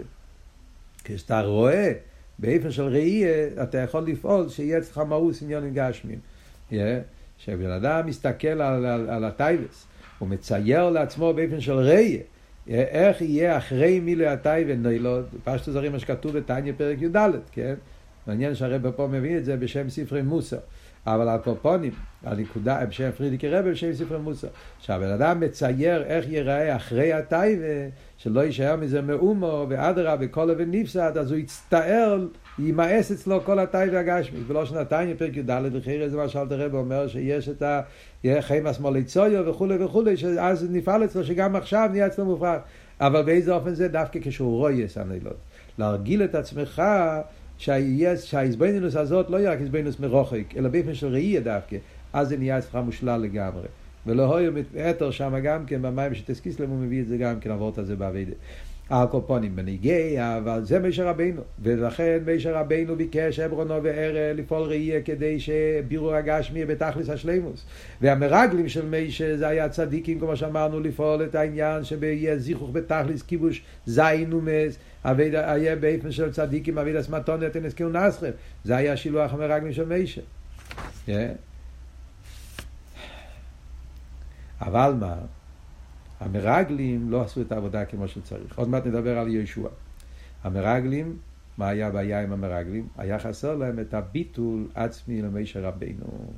כשאתה 1.03 1.41
רואה 1.41 1.91
באיפן 2.39 2.71
של 2.71 2.83
ראייה, 2.83 3.63
אתה 3.63 3.77
יכול 3.77 4.03
לפעול 4.03 4.49
שיהיה 4.49 4.77
אצלך 4.77 4.97
מאוס 4.97 5.43
עניונים 5.43 5.73
גשמים. 5.73 6.19
כשבן 7.43 7.71
אדם 7.71 8.05
מסתכל 8.05 8.47
על, 8.47 8.85
על, 8.85 9.09
על 9.09 9.25
הטייבס, 9.25 9.87
הוא 10.19 10.29
מצייר 10.29 10.89
לעצמו 10.89 11.33
באופן 11.33 11.61
של 11.61 11.73
ראייה, 11.73 12.21
איך 12.67 13.21
יהיה 13.21 13.57
אחרי 13.57 13.99
מילוי 13.99 14.27
הטייבן 14.27 14.83
נוילוד, 14.83 15.25
פשטו 15.43 15.71
זרים 15.71 15.91
מה 15.91 15.99
שכתוב 15.99 16.37
בתניא 16.37 16.73
פרק 16.77 17.01
י"ד, 17.01 17.17
כן? 17.51 17.73
מעניין 18.27 18.55
שהרבא 18.55 18.91
פה 18.95 19.07
מביא 19.07 19.37
את 19.37 19.45
זה 19.45 19.57
בשם 19.57 19.89
ספרי 19.89 20.21
מוסר. 20.21 20.57
אבל 21.07 21.29
על 21.29 21.37
קופונים, 21.37 21.91
הנקודה, 22.23 22.85
בשם 22.85 23.11
פרידיקי 23.11 23.49
רבי, 23.49 23.71
בשם 23.71 23.93
ספרי 23.93 24.17
מוסר. 24.19 24.47
שהבן 24.79 25.11
אדם 25.11 25.39
מצייר 25.39 26.03
איך 26.03 26.25
ייראה 26.29 26.75
אחרי 26.75 27.13
הטייבה, 27.13 27.65
שלא 28.17 28.41
יישאר 28.41 28.75
מזה 28.75 29.01
מאומו, 29.01 29.65
ואדרבה, 29.69 30.27
כל 30.27 30.51
אבן 30.51 30.71
נפסד, 30.71 31.17
אז 31.17 31.31
הוא 31.31 31.39
יצטער, 31.39 32.25
יימאס 32.59 33.11
אצלו 33.11 33.43
כל 33.45 33.59
הטייבה 33.59 33.99
הגשמית. 33.99 34.43
ולא 34.47 34.65
שנתיים, 34.65 35.17
פרק 35.17 35.37
י"ד, 35.37 35.61
וחירי 35.73 36.09
זה 36.09 36.17
מה 36.17 36.29
שאלת 36.29 36.51
הרב 36.51 36.75
אומר, 36.75 37.07
שיש 37.07 37.49
את 37.49 37.61
ה... 37.61 37.81
חיימס 38.39 38.79
מוליצויו 38.79 39.45
וכולי 39.45 39.83
וכולי, 39.83 40.17
שאז 40.17 40.67
נפעל 40.71 41.03
אצלו, 41.03 41.23
שגם 41.23 41.55
עכשיו 41.55 41.89
נהיה 41.91 42.07
אצלו 42.07 42.25
מופרך. 42.25 42.61
אבל 42.99 43.21
באיזה 43.21 43.53
אופן 43.53 43.73
זה? 43.73 43.87
דווקא 43.87 44.19
כשהוא 44.23 44.57
רואה 44.57 44.87
סנאילות. 44.87 45.37
להרגיל 45.77 46.23
את 46.23 46.35
עצמך 46.35 46.81
שהאיזבנינוס 47.57 48.95
הזאת 48.95 49.29
לא 49.29 49.37
יהיה 49.37 49.51
רק 49.51 49.59
איזבנינוס 49.59 49.99
מרוחק, 49.99 50.57
אלא 50.57 50.69
באופן 50.69 50.93
של 50.93 51.07
ראייה 51.07 51.41
דווקא, 51.41 51.77
אז 52.13 52.29
זה 52.29 52.37
נהיה 52.37 52.57
אצלך 52.57 52.75
מושלל 52.75 53.21
לגמרי. 53.21 53.67
ולא 54.05 54.23
הויו 54.23 54.51
מתאתר 54.51 55.11
שם 55.11 55.33
גם 55.43 55.65
כן, 55.65 55.81
במים 55.81 56.13
שתסקיסלם 56.13 56.69
הוא 56.69 56.79
מביא 56.79 57.01
את 57.01 57.07
זה 57.07 57.17
גם 57.17 57.39
כן, 57.39 57.51
עבורת 57.51 57.77
הזה 58.91 58.99
בעבידה. 58.99 59.03
הקופונים 59.03 59.55
בניגי, 59.55 60.15
אבל 60.19 60.63
זה 60.63 60.79
מישר 60.79 61.07
רבינו. 61.07 61.41
ולכן 61.63 62.19
מישר 62.25 62.55
רבינו 62.55 62.95
ביקש 62.95 63.39
עברונו 63.39 63.83
וערה 63.83 64.33
לפעול 64.33 64.63
ראייה 64.63 65.01
כדי 65.01 65.39
שבירור 65.39 66.15
הגשמי 66.15 66.59
יהיה 66.59 66.65
בתכלס 66.65 67.09
השלימוס. 67.09 67.65
והמרגלים 68.01 68.69
של 68.69 68.85
מישר 68.85 69.35
זה 69.37 69.47
היה 69.47 69.69
צדיקים, 69.69 70.19
כמו 70.19 70.37
שאמרנו, 70.37 70.79
לפעול 70.79 71.23
את 71.23 71.35
העניין 71.35 71.83
שיהיה 71.83 72.37
זיכוך 72.37 72.69
בתכלס 72.73 73.21
כיבוש 73.21 73.63
זין 73.85 74.33
ומס. 74.33 74.77
היה 75.03 75.75
באיפן 75.75 76.11
של 76.11 76.31
צדיקים, 76.31 76.77
אביד 76.77 76.95
אסמטון 76.95 77.43
נתן 77.43 77.65
הסכימו 77.65 77.89
נסחם. 77.89 78.31
זה 78.63 78.77
היה 78.77 78.97
שילוח 78.97 79.33
המרגלים 79.33 79.73
של 79.73 79.85
מישר. 79.85 80.21
אבל 84.61 84.93
מה? 84.99 85.15
המרגלים 86.21 87.09
לא 87.09 87.21
עשו 87.21 87.41
את 87.41 87.51
העבודה 87.51 87.85
כמו 87.85 88.07
שצריך. 88.07 88.59
עוד 88.59 88.69
מעט 88.69 88.85
נדבר 88.85 89.17
על 89.17 89.27
ישוע. 89.27 89.69
המרגלים, 90.43 91.17
מה 91.57 91.69
היה 91.69 91.87
הבעיה 91.87 92.23
עם 92.23 92.31
המרגלים? 92.31 92.87
היה 92.97 93.19
חסר 93.19 93.55
להם 93.55 93.79
את 93.79 93.93
הביטול 93.93 94.67
עצמי 94.75 95.21
למישר 95.21 95.63
רבינו. 95.63 96.33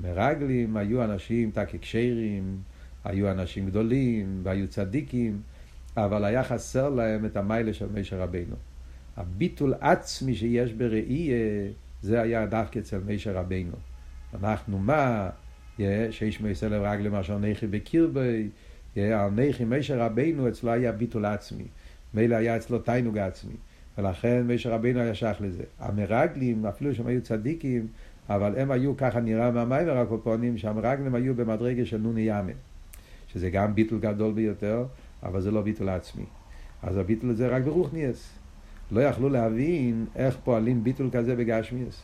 מרגלים 0.00 0.76
היו 0.76 1.04
אנשים 1.04 1.50
תקקשרים, 1.50 2.56
היו 3.04 3.30
אנשים 3.30 3.66
גדולים 3.66 4.40
והיו 4.42 4.68
צדיקים, 4.68 5.40
אבל 5.96 6.24
היה 6.24 6.44
חסר 6.44 6.88
להם 6.88 7.24
את 7.24 7.36
המיילה 7.36 7.74
של 7.74 7.86
מישר 7.92 8.20
רבינו. 8.20 8.56
הביטול 9.16 9.74
עצמי 9.80 10.34
שיש 10.34 10.72
בראי, 10.72 11.30
זה 12.02 12.22
היה 12.22 12.46
דווקא 12.46 12.78
אצל 12.78 12.98
מישר 13.06 13.36
רבינו. 13.36 13.76
אנחנו 14.42 14.78
מה? 14.78 15.30
שיש 16.10 16.40
מייסלב 16.40 16.82
רגלי 16.82 17.20
אשר 17.20 17.38
נכי 17.38 17.66
בקרבי, 17.66 18.48
על 18.96 19.30
נכי 19.30 19.64
מישר 19.64 20.00
רבינו 20.00 20.48
אצלו 20.48 20.70
היה 20.70 20.92
ביטול 20.92 21.24
עצמי. 21.24 21.64
מילא 22.14 22.36
היה 22.36 22.56
אצלו 22.56 22.78
תיינוג 22.78 23.18
עצמי. 23.18 23.54
ולכן 23.98 24.42
מישר 24.42 24.72
רבינו 24.72 25.00
היה 25.00 25.14
שייך 25.14 25.40
לזה. 25.40 25.62
המרגלים, 25.78 26.66
אפילו 26.66 26.94
שהם 26.94 27.06
היו 27.06 27.22
צדיקים, 27.22 27.86
אבל 28.28 28.58
הם 28.58 28.70
היו, 28.70 28.96
ככה 28.96 29.20
נראה 29.20 29.50
מהמיימר 29.50 29.98
הקופונים, 29.98 30.58
שהמרגלים 30.58 31.14
היו 31.14 31.34
במדרגה 31.34 31.86
של 31.86 31.98
נוני 31.98 32.20
יאמן. 32.20 32.52
שזה 33.28 33.50
גם 33.50 33.74
ביטול 33.74 34.00
גדול 34.00 34.32
ביותר, 34.32 34.84
אבל 35.22 35.40
זה 35.40 35.50
לא 35.50 35.62
ביטול 35.62 35.88
עצמי. 35.88 36.24
אז 36.82 36.96
הביטול 36.96 37.30
הזה 37.30 37.48
רק 37.48 37.62
ברוכניאס. 37.62 38.32
לא 38.92 39.00
יכלו 39.00 39.28
להבין 39.28 40.06
איך 40.16 40.36
פועלים 40.44 40.84
ביטול 40.84 41.08
כזה 41.12 41.36
בגשמיאס. 41.36 42.02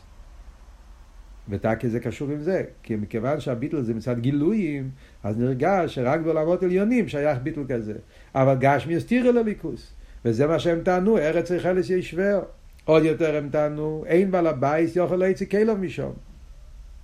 וטאקע 1.49 1.89
זה 1.89 1.99
קשור 1.99 2.29
עם 2.29 2.41
זה, 2.41 2.63
כי 2.83 2.95
מכיוון 2.95 3.39
שהביטול 3.39 3.81
זה 3.81 3.93
מצד 3.93 4.19
גילויים, 4.19 4.89
אז 5.23 5.37
נרגש 5.37 5.95
שרק 5.95 6.19
בעולמות 6.19 6.63
עליונים 6.63 7.07
שייך 7.07 7.39
ביטול 7.43 7.65
כזה. 7.69 7.93
אבל 8.35 8.55
גשמי 8.59 8.95
הסתירה 8.95 9.31
לאלוקות, 9.31 9.93
וזה 10.25 10.47
מה 10.47 10.59
שהם 10.59 10.79
טענו, 10.83 11.17
ארץ 11.17 11.51
אוכלת 11.51 11.89
יושביה. 11.89 12.41
עוד 12.85 13.03
יותר 13.03 13.35
הם 13.35 13.49
טענו, 13.51 14.03
אין 14.07 14.31
בעל 14.31 14.47
הבית 14.47 14.95
יכול 14.95 15.15
להוציא 15.15 15.49
כליו 15.49 15.77
משם. 15.77 16.13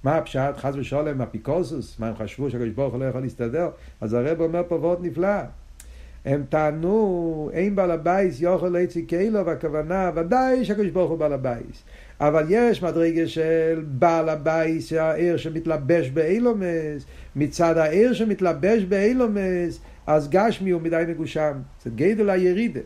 מה 0.03 0.15
הפשט, 0.15 0.57
חס 0.57 0.75
ושלום, 0.75 1.21
אפיקורסוס, 1.21 1.99
מה 1.99 2.07
הם 2.07 2.15
חשבו 2.15 2.49
שהקדוש 2.49 2.69
ברוך 2.69 2.93
הוא 2.93 2.99
לא 2.99 3.05
יכול 3.05 3.21
להסתדר? 3.21 3.69
אז 4.01 4.13
הרב 4.13 4.41
אומר 4.41 4.61
פה 4.67 4.75
ועוד 4.75 5.05
נפלא. 5.05 5.41
הם 6.25 6.43
טענו, 6.49 7.49
אין 7.53 7.75
בעל 7.75 7.91
הבית 7.91 8.41
יכול 8.41 8.69
להוציא 8.69 9.07
כליו, 9.07 9.49
הכוונה, 9.49 10.11
ודאי 10.15 10.65
שהקדוש 10.65 10.89
ברוך 10.89 11.09
הוא 11.09 11.17
בעל 11.19 11.33
הבית. 11.33 11.83
אבל 12.19 12.45
יש 12.49 12.83
מדרגה 12.83 13.27
של 13.27 13.83
בעל 13.87 14.29
הבית, 14.29 14.93
האור 14.93 15.37
שמתלבש 15.37 16.09
בעולמות, 16.09 17.05
מצד 17.35 17.77
האור 17.77 18.13
שמתלבש 18.13 18.83
בעולמות, 18.83 19.79
אז 20.07 20.29
גשמי 20.29 20.69
הוא 20.69 20.81
מדי 20.81 21.03
מגושם. 21.07 21.53
זה 21.83 21.89
גדל 21.95 22.29
הירידה. 22.29 22.79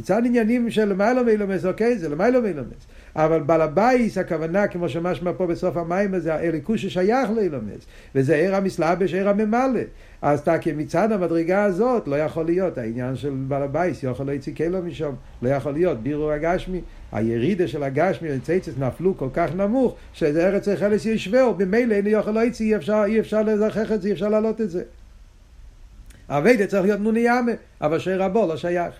מצד 0.00 0.22
עניינים 0.26 0.70
של 0.70 0.84
למעלה 0.84 1.22
מעולמות, 1.22 1.64
אוקיי, 1.64 1.98
זה 1.98 2.08
למעלה 2.08 2.40
מעולמות. 2.40 2.86
אבל 3.16 3.42
בעל 3.42 3.60
הבית, 3.60 4.18
הכוונה, 4.18 4.66
כמו 4.66 4.88
שמשמע 4.88 5.32
פה 5.36 5.46
בסוף 5.46 5.76
המאמר 5.76 6.14
הזה, 6.14 6.34
האלוקות 6.34 6.82
ששייך 6.86 7.30
לעולמות. 7.30 7.86
וזה 8.14 8.34
אור 8.34 8.56
המתלבש, 8.56 9.14
אור 9.14 9.28
הממלא. 9.28 9.80
אז 10.22 10.42
טאקע 10.42 10.72
מצד 10.72 11.12
המדרגה 11.12 11.64
הזאת 11.64 12.08
לא 12.08 12.16
יכול 12.16 12.44
להיות 12.46 12.78
העניין 12.78 13.16
של 13.16 13.34
בעל 13.48 13.62
הבית, 13.62 14.02
יכול 14.02 14.26
להוציא 14.26 14.54
כליו 14.54 14.82
משם, 14.82 15.12
לא 15.42 15.48
יכול 15.48 15.72
להיות 15.72 16.02
בירור 16.02 16.32
הגשמי, 16.32 16.80
הירידה 17.12 17.68
של 17.68 17.82
הגשמי 17.82 18.28
וצייצס 18.36 18.72
נפלו 18.78 19.16
כל 19.16 19.28
כך 19.32 19.54
נמוך, 19.54 19.94
שזה 20.12 20.48
ארץ 20.48 20.68
החלס 20.68 21.06
ישווה, 21.06 21.52
ממילא 21.58 21.94
אין 21.94 22.06
יכול 22.06 22.32
להוציא, 22.32 22.66
אי 22.66 22.76
אפשר, 22.76 23.02
אי 23.06 23.20
אפשר 23.20 23.42
לזכח 23.42 23.92
את 23.92 24.02
זה, 24.02 24.08
אי 24.08 24.12
אפשר 24.12 24.28
להעלות 24.28 24.60
את 24.60 24.70
זה. 24.70 24.82
אביידה 26.28 26.66
צריך 26.66 26.82
להיות 26.82 27.00
נוני 27.00 27.20
ימה, 27.20 27.52
אבל 27.80 27.98
שיר 27.98 28.22
רבו 28.22 28.46
לא 28.46 28.56
שייך. 28.56 28.94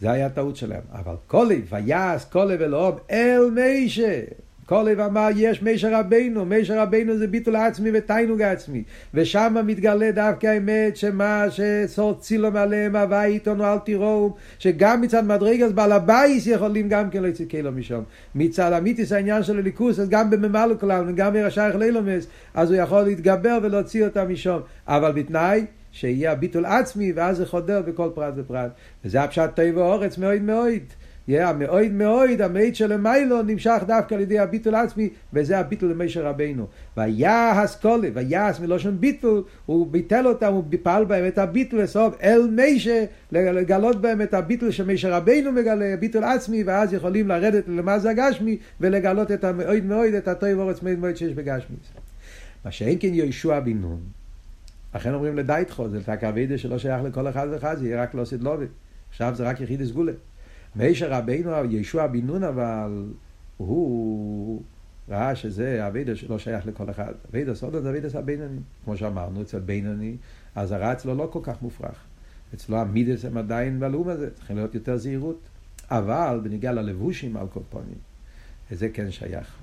זה 0.00 0.10
היה 0.10 0.30
טעות 0.30 0.56
שלהם. 0.56 0.82
אבל 0.92 1.14
קולי, 1.26 1.62
ויעש 1.70 2.24
קולי 2.24 2.56
ולאום 2.58 2.96
אל 3.10 3.50
מישה. 3.54 4.20
קולב 4.68 5.00
אמר 5.00 5.28
יש 5.36 5.62
מישר 5.62 5.94
רבינו, 5.94 6.44
מישר 6.44 6.80
רבינו 6.80 7.18
זה 7.18 7.26
ביטול 7.26 7.56
עצמי 7.56 7.90
ותיינוג 7.94 8.42
עצמי. 8.42 8.82
ושם 9.14 9.56
מתגלה 9.66 10.10
דווקא 10.12 10.46
האמת 10.46 10.96
שמה 10.96 11.44
שסור 11.50 12.14
צילום 12.14 12.56
עליהם 12.56 12.96
הווה 12.96 13.24
איתנו 13.24 13.64
אל 13.64 13.78
תראו, 13.78 14.34
שגם 14.58 15.00
מצד 15.00 15.26
מדרגס 15.26 15.72
בעל 15.72 15.92
הבייס 15.92 16.46
יכולים 16.46 16.88
גם 16.88 17.10
כן 17.10 17.22
להוציא 17.22 17.46
קילו 17.46 17.72
משם. 17.72 18.00
מצד 18.34 18.72
אמיתיס 18.72 19.12
העניין 19.12 19.42
של 19.42 19.58
הליכוס, 19.58 19.98
אז 19.98 20.08
גם 20.08 20.30
בממלא 20.30 20.74
כולם, 20.80 21.04
וגם 21.08 21.32
מרשייך 21.32 21.76
לילומס, 21.76 22.26
אז 22.54 22.70
הוא 22.70 22.80
יכול 22.80 23.02
להתגבר 23.02 23.58
ולהוציא 23.62 24.04
אותם 24.04 24.32
משם. 24.32 24.58
אבל 24.88 25.12
בתנאי 25.12 25.64
שיהיה 25.92 26.32
הביטול 26.32 26.66
עצמי, 26.66 27.12
ואז 27.12 27.36
זה 27.36 27.46
חודר 27.46 27.82
בכל 27.82 28.08
פרט 28.14 28.34
ופרט. 28.36 28.70
וזה 29.04 29.22
הפשט 29.22 29.50
טוב 29.56 29.76
ואורץ 29.76 30.18
מאוד 30.18 30.42
מאוד. 30.42 30.82
יהיה 31.28 31.52
מאוד 31.52 31.92
מאוד, 31.92 32.40
המאית 32.42 32.76
של 32.76 32.92
המיילו 32.92 33.42
נמשך 33.42 33.82
דווקא 33.86 34.14
על 34.14 34.20
ידי 34.20 34.38
הביטול 34.38 34.74
עצמי, 34.74 35.08
וזה 35.32 35.58
הביטול 35.58 35.90
למשה 35.90 36.22
רבינו. 36.22 36.66
ויעש 36.96 37.76
קולה, 37.76 38.08
ויעש 38.14 38.60
מלושן 38.60 38.96
ביטול, 39.00 39.44
הוא 39.66 39.86
ביטל 39.86 40.26
אותם, 40.26 40.52
הוא 40.52 40.64
פעל 40.82 41.04
בהם 41.04 41.28
את 41.28 41.38
הביטול 41.38 41.82
לסוף 41.82 42.16
אל 42.22 42.50
משה, 42.56 43.04
לגלות 43.32 44.00
בהם 44.00 44.22
את 44.22 44.34
הביטול 44.34 44.70
שמשה 44.70 45.16
רבינו 45.16 45.52
מגלה, 45.52 45.96
ביטול 46.00 46.24
עצמי, 46.24 46.62
ואז 46.62 46.92
יכולים 46.92 47.28
לרדת 47.28 47.64
למזה 47.68 48.10
הגשמי, 48.10 48.58
ולגלות 48.80 49.32
את 49.32 49.44
המאוד 49.44 49.84
מאוד, 49.84 50.14
את 50.14 50.28
הטוב 50.28 50.58
אורץ 50.58 50.82
מאוד 50.82 50.98
מאוד 50.98 51.16
שיש 51.16 51.32
בגשמי. 51.32 51.76
מה 52.64 52.70
שאין 52.70 52.98
כן 53.00 53.14
יהושע 53.14 53.60
בן 53.60 53.78
נון, 53.78 54.00
לכן 54.94 55.14
אומרים 55.14 55.36
לדייטחו, 55.36 55.88
זה 55.88 55.98
רק 56.08 56.24
אבידה 56.24 56.58
שלא 56.58 56.78
שייך 56.78 57.02
לכל 57.04 57.28
אחד 57.28 57.46
ואחד, 57.50 57.78
זה 57.78 57.86
יהיה 57.86 58.02
רק 58.02 58.14
לא 58.14 58.24
סדלובי. 58.24 58.66
עכשיו 59.10 59.34
זה 59.34 59.48
רק 59.48 59.60
יחיד 59.60 59.84
סגולה. 59.84 60.12
מישר 60.76 61.12
רבינו, 61.12 61.50
ישוע 61.70 62.06
בן 62.06 62.26
נון, 62.26 62.44
אבל 62.44 63.12
הוא 63.56 64.62
ראה 65.08 65.36
שזה 65.36 65.86
אבידה 65.86 66.16
שלא 66.16 66.38
שייך 66.38 66.66
לכל 66.66 66.90
אחד. 66.90 67.12
אבידה 67.30 67.54
סודו 67.54 67.80
זה 67.82 67.90
אבידה 67.90 68.18
הבינוני. 68.18 68.60
כמו 68.84 68.96
שאמרנו, 68.96 69.42
אצל 69.42 69.58
בינוני, 69.58 70.16
הרע 70.54 70.92
אצלו 70.92 71.14
לא 71.14 71.28
כל 71.32 71.40
כך 71.42 71.62
מופרך. 71.62 72.04
אצלו 72.54 72.76
המידס 72.76 73.24
הם 73.24 73.36
עדיין 73.36 73.80
בלאום 73.80 74.08
הזה, 74.08 74.30
צריכים 74.34 74.56
להיות 74.56 74.74
יותר 74.74 74.96
זהירות. 74.96 75.40
אבל 75.90 76.40
בניגיע 76.42 76.72
ללבושים 76.72 77.36
על 77.36 77.46
כל 77.48 77.60
פונים, 77.70 77.98
זה 78.70 78.88
כן 78.88 79.10
שייך. 79.10 79.54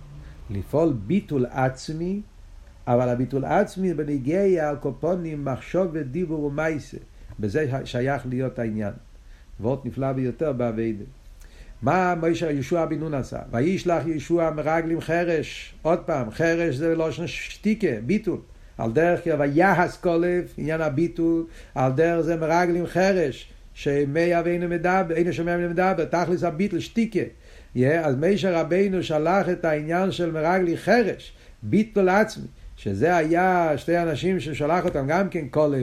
לפעול 0.50 0.94
ביטול 0.94 1.46
עצמי 1.46 2.22
אבל 2.88 3.10
הביטול 3.10 3.46
עצמי 3.46 3.94
בניגיע 3.94 4.70
על 4.70 4.76
קופונים, 4.76 5.46
מחשוב 5.46 5.88
ודיבור 5.94 6.44
ומייסה. 6.44 6.98
בזה 7.39 7.72
שייך 7.86 8.26
להיות 8.26 8.60
העניין. 8.60 8.94
ועוד 9.60 9.82
נפלא 9.86 10.12
ביותר 10.12 10.54
באביידה. 10.54 11.04
מה 11.82 12.15
מוישה 12.15 12.52
ישוע 12.52 12.86
בן 12.86 13.00
נון 13.00 13.13
עשה? 13.13 13.39
וישלח 13.52 14.04
ישוע 14.08 14.52
מרגלים 14.52 15.02
חרש. 15.02 15.76
עוד 15.82 16.00
פעם, 16.00 16.32
חרש 16.32 16.76
זה 16.76 16.96
לא 16.96 17.12
שתיקה, 17.12 18.02
ביטול. 18.06 18.39
על 18.78 18.91
דרך 18.91 19.22
ויחס 19.39 19.98
קולף, 19.98 20.54
עניין 20.58 20.82
הביטול, 20.82 21.46
על 21.76 21.91
דרך 21.91 22.22
זה 22.22 22.36
מרגלים 22.36 22.88
חרש, 22.88 23.50
שמי 23.74 24.39
אבינו 24.39 24.68
מדבר, 24.68 25.15
אינו 25.15 25.34
שומע 25.34 25.58
ממנו 25.58 25.70
מדבר, 25.70 26.06
תכלס 26.06 26.44
הביטול 26.44 26.80
שתיקה. 26.80 27.20
Yeah, 27.76 27.80
אז 28.04 28.15
מישה 28.15 28.62
רבינו 28.62 29.04
שלח 29.04 29.50
את 29.50 29.65
העניין 29.65 30.12
של 30.12 30.32
מרגלי 30.32 30.78
חרש, 30.78 31.34
ביטול 31.63 32.10
עצמי. 32.10 32.46
שזה 32.86 33.15
היה 33.15 33.74
שתי 33.78 33.98
אנשים 33.98 34.39
ששלח 34.39 34.86
אותם 34.86 35.06
גם 35.08 35.30
כן 35.30 35.48
קולה 35.48 35.78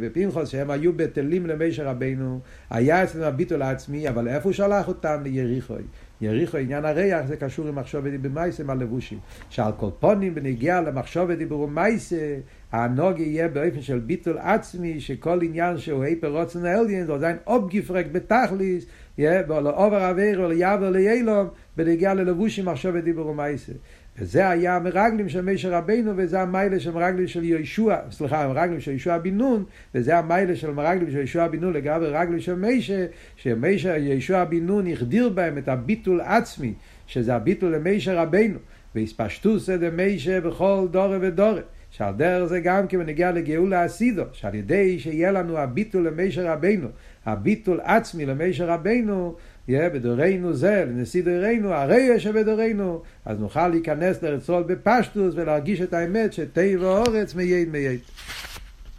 ופנחוס, 0.00 0.48
שהם 0.48 0.70
היו 0.70 0.92
בטלים 0.92 1.46
למשה 1.46 1.90
רבינו, 1.90 2.40
היה 2.70 3.04
אצלנו 3.04 3.24
הביטול 3.24 3.62
העצמי, 3.62 4.08
אבל 4.08 4.28
איפה 4.28 4.48
הוא 4.48 4.52
שלח 4.52 4.88
אותם? 4.88 5.20
ליריחוי. 5.22 5.82
יריחו, 6.20 6.56
עניין 6.56 6.84
הריח, 6.84 7.26
זה 7.26 7.36
קשור 7.36 7.68
עם 7.68 7.74
מחשוב 7.74 8.08
דיבור 8.08 8.32
מייסה 8.32 8.64
מהלבושים. 8.64 9.18
שעל 9.50 9.72
כל 9.76 9.90
פונים 10.00 10.34
בנגיע 10.34 10.80
למחשוב 10.80 11.32
דיבור 11.32 11.68
מייסה, 11.68 12.36
הנוג 12.72 13.18
יהיה 13.18 13.48
באופן 13.48 13.82
של 13.82 13.98
ביטול 13.98 14.38
עצמי, 14.38 15.00
שכל 15.00 15.38
עניין 15.42 15.78
שהוא 15.78 16.04
היפר 16.04 16.40
רוצן 16.40 16.64
האליין, 16.64 17.06
זה 17.06 17.14
עדיין 17.14 17.36
אובגיפרק 17.46 18.06
בתכליס, 18.12 18.86
ולעובר 19.18 20.10
אוויר 20.10 20.40
וליעבר 20.40 20.90
ליילום, 20.90 21.48
בנגיע 21.76 22.14
ללבושים 22.14 22.64
מחשוב 22.64 22.96
דיבור 22.96 23.34
מייסה. 23.34 23.72
וזה 24.18 24.48
היה 24.48 24.76
המרגלים 24.76 25.28
של 25.28 25.40
מישר 25.40 25.72
רבינו, 25.72 26.12
וזה 26.16 26.40
המיילה 26.40 26.80
של 26.80 26.90
מרגלים 26.90 27.26
של 27.26 27.44
יהושע, 27.44 27.96
סליחה, 28.10 28.44
המרגלים 28.44 28.80
של 28.80 28.90
יהושע 28.90 29.18
בן 29.18 29.34
נון, 29.34 29.64
וזה 29.94 30.18
המיילה 30.18 30.56
של 30.56 30.70
מרגלים 30.70 31.10
של 31.10 31.16
יהושע 31.16 31.46
בן 31.46 31.60
נון 31.60 31.72
לגבי 31.72 32.06
רגלים 32.06 32.40
של 32.40 32.54
מישר, 32.54 33.06
שמישר, 33.36 33.96
יהושע 33.96 34.44
בן 34.44 34.66
נון 34.66 34.86
החדיר 34.92 35.28
בהם 35.28 35.58
את 35.58 35.68
הביטול 35.68 36.20
עצמי, 36.20 36.74
שזה 37.06 37.34
הביטול 37.34 37.74
למישר 37.74 38.18
רבינו, 38.18 38.58
והספשטוס 38.94 39.68
דמישר 39.68 40.40
בכל 40.40 40.86
דורי 40.90 41.18
ודורי. 41.20 41.60
שעל 41.90 42.14
דרך 42.14 42.48
זה 42.48 42.60
גם 42.60 42.86
כן 42.88 43.00
נגיע 43.00 43.32
לגאולה 43.32 43.84
הסידו, 43.84 44.22
שעל 44.32 44.54
ידי 44.54 44.98
שיהיה 44.98 45.32
לנו 45.32 45.58
הביטול 45.58 46.06
למישר 46.06 46.46
רבינו, 46.46 46.88
הביטול 47.26 47.80
עצמי 47.82 48.26
למישר 48.26 48.68
רבינו, 48.68 49.36
יהיה 49.68 49.90
בדורנו 49.90 50.54
זה, 50.54 50.84
לנשיא 50.88 51.22
דורנו, 51.22 51.72
הרי 51.72 52.00
יש 52.00 52.26
בדורנו, 52.26 53.02
אז 53.24 53.40
נוכל 53.40 53.68
להיכנס 53.68 54.22
לרצול 54.22 54.62
בפשטוס 54.62 55.34
ולהרגיש 55.36 55.80
את 55.80 55.94
האמת 55.94 56.32
שתה 56.32 56.60
ואורץ 56.80 57.34
מייד 57.34 57.68
מייד. 57.68 58.00